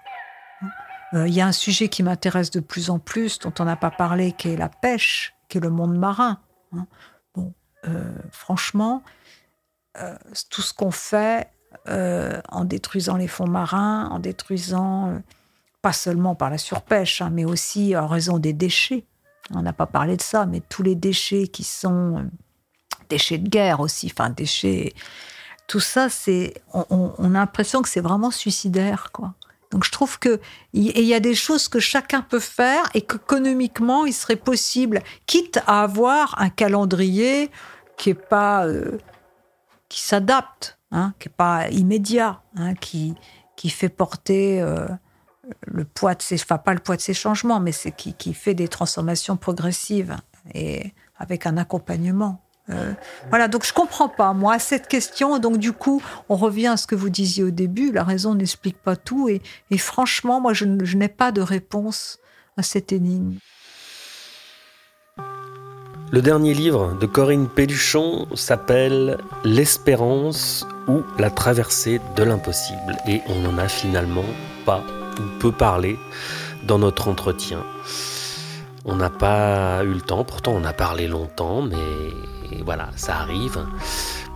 [1.14, 3.76] Euh, il y a un sujet qui m'intéresse de plus en plus, dont on n'a
[3.76, 6.40] pas parlé, qui est la pêche, qui est le monde marin.
[6.72, 6.86] Hein.
[7.86, 9.02] Euh, franchement,
[9.98, 10.14] euh,
[10.50, 11.50] tout ce qu'on fait
[11.88, 15.20] en détruisant les fonds marins, en détruisant,
[15.82, 19.04] pas seulement par la surpêche, hein, mais aussi en raison des déchets.
[19.54, 22.28] On n'a pas parlé de ça, mais tous les déchets qui sont
[23.08, 24.94] déchets de guerre aussi, enfin déchets.
[25.68, 29.34] Tout ça, c'est, on, a l'impression que c'est vraiment suicidaire, quoi.
[29.72, 30.40] Donc je trouve que
[30.72, 35.58] il y a des choses que chacun peut faire et qu'économiquement il serait possible, quitte
[35.66, 37.50] à avoir un calendrier
[37.96, 38.98] qui est pas euh,
[39.88, 43.14] qui s'adapte, hein, qui est pas immédiat, hein, qui
[43.56, 44.86] qui fait porter euh,
[45.62, 48.68] le poids de ces, pas le poids de changements, mais c'est qui, qui fait des
[48.68, 50.16] transformations progressives
[50.54, 52.42] et avec un accompagnement.
[52.70, 52.92] Euh,
[53.28, 55.38] voilà, donc je comprends pas, moi, cette question.
[55.38, 58.78] Donc, du coup, on revient à ce que vous disiez au début la raison n'explique
[58.78, 59.28] pas tout.
[59.28, 59.40] Et,
[59.78, 62.18] franchement, moi, je, n'ai pas de réponse
[62.56, 63.36] à cette énigme.
[66.12, 72.96] Le dernier livre de Corinne Péluchon s'appelle L'espérance ou la traversée de l'impossible.
[73.08, 74.24] Et on n'en a finalement
[74.64, 74.84] pas
[75.18, 75.98] ou peu parlé
[76.62, 77.64] dans notre entretien.
[78.84, 83.66] On n'a pas eu le temps, pourtant on a parlé longtemps, mais voilà, ça arrive.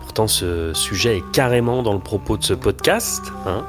[0.01, 3.23] Pourtant, ce sujet est carrément dans le propos de ce podcast.
[3.47, 3.65] Hein.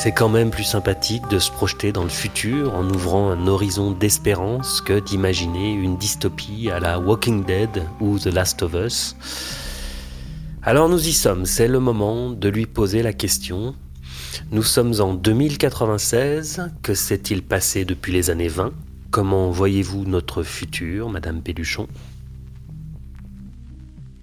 [0.00, 3.90] C'est quand même plus sympathique de se projeter dans le futur en ouvrant un horizon
[3.90, 9.16] d'espérance que d'imaginer une dystopie à la Walking Dead ou The Last of Us.
[10.62, 13.74] Alors nous y sommes, c'est le moment de lui poser la question.
[14.52, 18.72] Nous sommes en 2096, que s'est-il passé depuis les années 20
[19.10, 21.88] Comment voyez-vous notre futur, Madame Péluchon?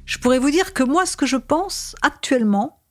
[0.06, 2.82] Je pourrais vous dire que moi, ce que je pense actuellement,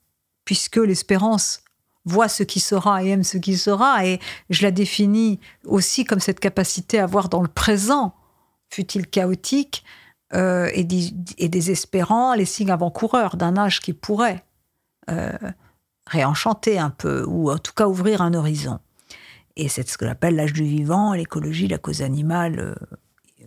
[0.45, 1.64] puisque l'espérance
[2.05, 6.19] voit ce qui sera et aime ce qui sera, et je la définis aussi comme
[6.19, 8.15] cette capacité à voir dans le présent,
[8.69, 9.83] fut-il chaotique
[10.33, 14.43] euh, et, désespérant, les signes avant-coureurs d'un âge qui pourrait
[15.09, 15.31] euh,
[16.07, 18.79] réenchanter un peu, ou en tout cas ouvrir un horizon.
[19.55, 22.75] Et c'est ce que j'appelle l'âge du vivant, l'écologie, la cause animale euh,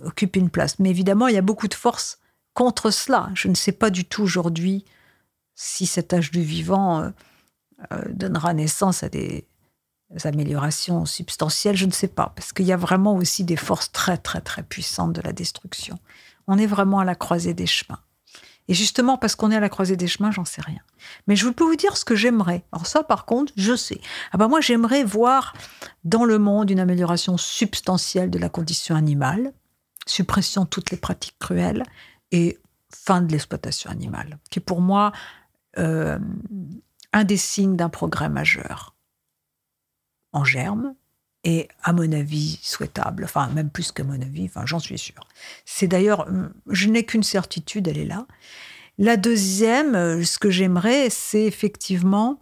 [0.03, 0.79] occupe une place.
[0.79, 2.19] Mais évidemment, il y a beaucoup de forces
[2.55, 3.31] contre cela.
[3.35, 4.85] Je ne sais pas du tout aujourd'hui
[5.55, 7.13] si cet âge du vivant
[8.11, 9.47] donnera naissance à des
[10.25, 14.17] améliorations substantielles, je ne sais pas, parce qu'il y a vraiment aussi des forces très
[14.17, 15.99] très très puissantes de la destruction.
[16.47, 18.01] On est vraiment à la croisée des chemins.
[18.69, 20.81] Et justement, parce qu'on est à la croisée des chemins, j'en sais rien.
[21.27, 22.65] Mais je peux vous dire ce que j'aimerais.
[22.71, 24.01] Alors ça, par contre, je sais.
[24.31, 25.55] Ah ben moi, j'aimerais voir
[26.05, 29.53] dans le monde une amélioration substantielle de la condition animale,
[30.07, 31.83] suppression de toutes les pratiques cruelles,
[32.31, 32.59] et
[32.95, 35.13] fin de l'exploitation animale, qui pour moi
[35.79, 36.19] euh,
[37.13, 38.95] un des signes d'un progrès majeur
[40.33, 40.95] en germe
[41.45, 45.27] et à mon avis souhaitable, enfin même plus que mon avis, enfin j'en suis sûre.
[45.65, 46.29] C'est d'ailleurs,
[46.67, 48.27] je n'ai qu'une certitude, elle est là.
[48.99, 52.41] La deuxième, euh, ce que j'aimerais, c'est effectivement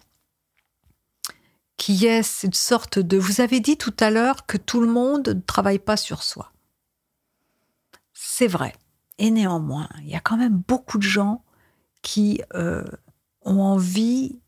[1.76, 3.18] qu'il y ait cette sorte de...
[3.18, 6.50] Vous avez dit tout à l'heure que tout le monde ne travaille pas sur soi.
[8.14, 8.72] C'est vrai.
[9.18, 11.44] Et néanmoins, il y a quand même beaucoup de gens
[12.00, 12.84] qui euh,
[13.42, 14.40] ont envie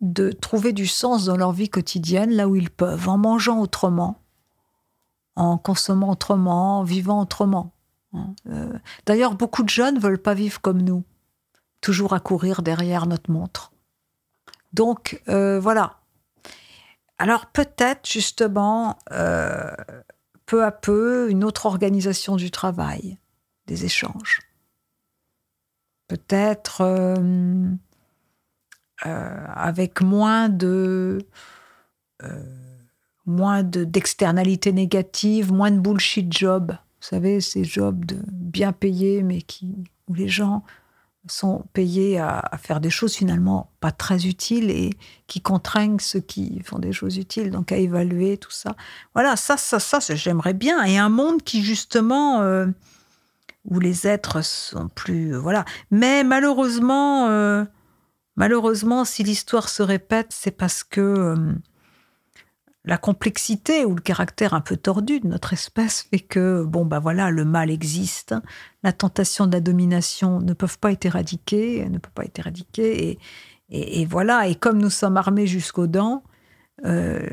[0.00, 4.22] de trouver du sens dans leur vie quotidienne là où ils peuvent, en mangeant autrement,
[5.36, 7.72] en consommant autrement, en vivant autrement.
[8.12, 8.34] Hein.
[8.48, 11.04] Euh, d'ailleurs, beaucoup de jeunes ne veulent pas vivre comme nous,
[11.80, 13.72] toujours à courir derrière notre montre.
[14.72, 16.00] Donc, euh, voilà.
[17.18, 19.74] Alors peut-être justement, euh,
[20.44, 23.18] peu à peu, une autre organisation du travail,
[23.66, 24.42] des échanges.
[26.08, 26.82] Peut-être
[29.06, 31.18] avec moins de
[33.26, 36.72] moins d'externalités négatives, moins de bullshit job.
[36.72, 40.62] Vous savez, ces jobs de bien payés, mais qui, où les gens
[41.28, 44.90] sont payés à, faire des choses finalement pas très utiles et
[45.26, 48.76] qui contraignent ceux qui font des choses utiles, donc à évaluer tout ça.
[49.12, 50.84] Voilà, ça, ça, ça, j'aimerais bien.
[50.84, 52.66] Et un monde qui justement, euh,
[53.64, 55.64] où les êtres sont plus, voilà.
[55.90, 57.64] Mais malheureusement, euh,
[58.36, 61.52] malheureusement, si l'histoire se répète, c'est parce que euh,
[62.84, 67.00] la complexité ou le caractère un peu tordu de notre espèce fait que, bon, bah
[67.00, 68.34] voilà, le mal existe,
[68.82, 71.04] la tentation de la domination ne pas être
[71.88, 73.18] ne peut pas être éradiquée,
[73.68, 76.22] et, voilà, et comme nous sommes armés jusqu'aux dents,
[76.84, 77.28] euh,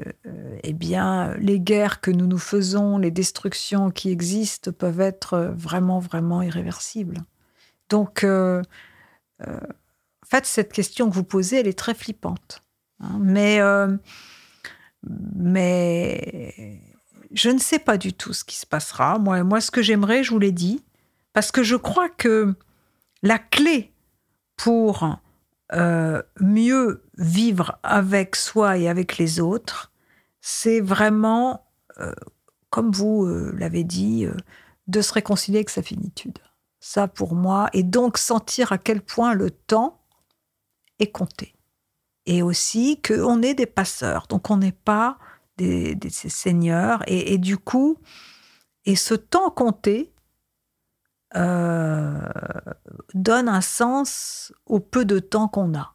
[0.63, 5.99] eh bien, les guerres que nous nous faisons, les destructions qui existent peuvent être vraiment,
[5.99, 7.19] vraiment irréversibles.
[7.89, 8.63] Donc, euh,
[9.47, 9.59] euh,
[10.37, 12.63] fait, cette question que vous posez, elle est très flippante.
[12.99, 13.19] Hein.
[13.19, 13.59] mais
[15.35, 16.79] mais
[17.31, 19.17] je ne sais pas du tout ce qui se passera.
[19.17, 20.83] Moi, moi ce que j'aimerais, je vous l'ai dit,
[21.33, 22.53] parce que je crois que
[23.21, 23.91] la clé
[24.55, 25.17] pour
[25.73, 29.91] euh, mieux vivre avec soi et avec les autres,
[30.41, 31.65] c'est vraiment,
[31.99, 32.13] euh,
[32.69, 34.27] comme vous euh, l'avez dit,
[34.87, 36.37] de se réconcilier avec sa finitude.
[36.79, 40.02] Ça pour moi, et donc sentir à quel point le temps
[40.99, 41.53] est compté
[42.25, 45.17] et aussi qu'on est des passeurs, donc on n'est pas
[45.57, 47.97] des, seigneurs, et, du coup,
[48.85, 50.13] et ce temps compté
[51.35, 52.19] euh,
[53.13, 55.93] donne un sens au peu de temps qu'on a.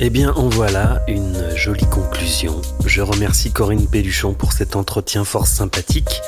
[0.00, 2.60] Eh bien, en voilà une jolie conclusion.
[2.86, 6.20] Je remercie Corinne Pelluchon pour cet entretien fort sympathique.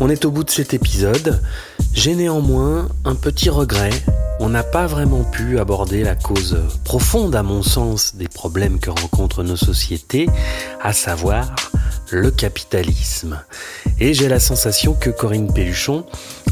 [0.00, 1.42] On est au bout de cet épisode.
[1.94, 3.90] J'ai néanmoins un petit regret.
[4.40, 8.90] On n'a pas vraiment pu aborder la cause profonde, à mon sens, des problèmes que
[8.90, 10.28] rencontrent nos sociétés,
[10.80, 11.54] à savoir
[12.10, 13.40] le capitalisme.
[14.00, 16.04] Et j'ai la sensation que Corinne Pelluchon,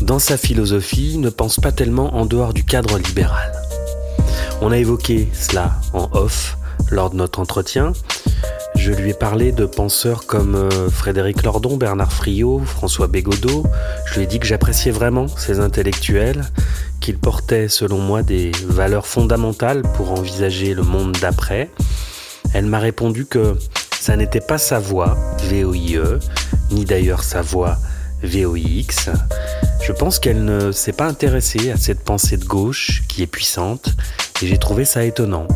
[0.03, 3.70] dans sa philosophie, ne pense pas tellement en dehors du cadre libéral.
[4.63, 6.59] On a évoqué cela en off
[6.91, 7.93] lors de notre entretien.
[8.77, 13.65] Je lui ai parlé de penseurs comme euh, Frédéric Lordon, Bernard Friot, François Bégodeau.
[14.07, 16.45] Je lui ai dit que j'appréciais vraiment ces intellectuels,
[17.01, 21.71] qu'ils portaient selon moi des valeurs fondamentales pour envisager le monde d'après.
[22.53, 23.57] Elle m'a répondu que
[23.99, 25.17] ça n'était pas sa voix,
[25.51, 26.19] VOIE,
[26.71, 27.77] ni d'ailleurs sa voix,
[28.23, 29.11] VOIX.
[29.83, 33.91] Je pense qu'elle ne s'est pas intéressée à cette pensée de gauche qui est puissante,
[34.43, 35.47] et j'ai trouvé ça étonnant.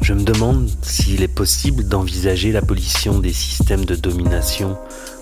[0.00, 4.76] Je me demande s'il est possible d'envisager l'abolition des systèmes de domination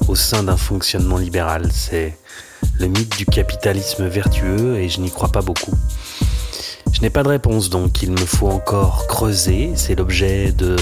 [0.08, 1.68] au sein d'un fonctionnement libéral.
[1.72, 2.16] C'est
[2.78, 5.76] le mythe du capitalisme vertueux et je n'y crois pas beaucoup.
[6.92, 10.76] Je n'ai pas de réponse donc, il me faut encore creuser, c'est l'objet de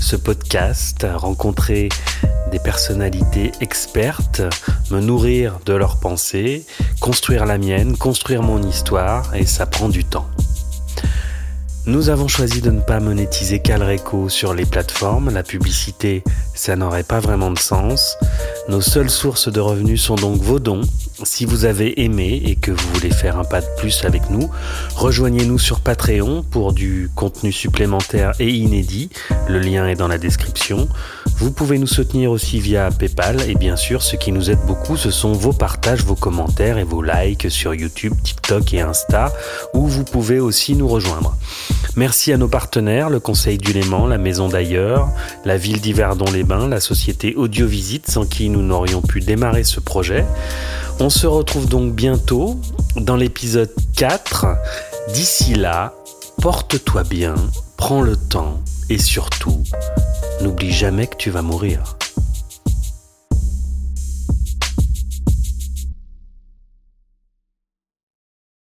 [0.00, 1.88] ce podcast, rencontrer
[2.50, 4.42] des personnalités expertes,
[4.90, 6.64] me nourrir de leurs pensées,
[7.00, 10.28] construire la mienne, construire mon histoire, et ça prend du temps.
[11.86, 15.28] Nous avons choisi de ne pas monétiser Calreco sur les plateformes.
[15.28, 16.24] La publicité,
[16.54, 18.16] ça n'aurait pas vraiment de sens.
[18.70, 20.80] Nos seules sources de revenus sont donc vos dons.
[21.24, 24.48] Si vous avez aimé et que vous voulez faire un pas de plus avec nous,
[24.96, 29.10] rejoignez-nous sur Patreon pour du contenu supplémentaire et inédit.
[29.46, 30.88] Le lien est dans la description.
[31.36, 34.96] Vous pouvez nous soutenir aussi via PayPal et bien sûr, ce qui nous aide beaucoup,
[34.96, 39.32] ce sont vos partages, vos commentaires et vos likes sur YouTube, TikTok et Insta,
[39.74, 41.36] où vous pouvez aussi nous rejoindre.
[41.96, 45.08] Merci à nos partenaires, le Conseil du Léman, la Maison d'ailleurs,
[45.44, 50.24] la ville d'Yverdon-les-Bains, la société Audiovisite, sans qui nous n'aurions pu démarrer ce projet.
[50.98, 52.60] On se retrouve donc bientôt
[52.96, 54.46] dans l'épisode 4.
[55.12, 55.94] D'ici là,
[56.42, 57.34] porte-toi bien,
[57.76, 58.60] prends le temps
[58.90, 59.62] et surtout,
[60.40, 61.96] n'oublie jamais que tu vas mourir.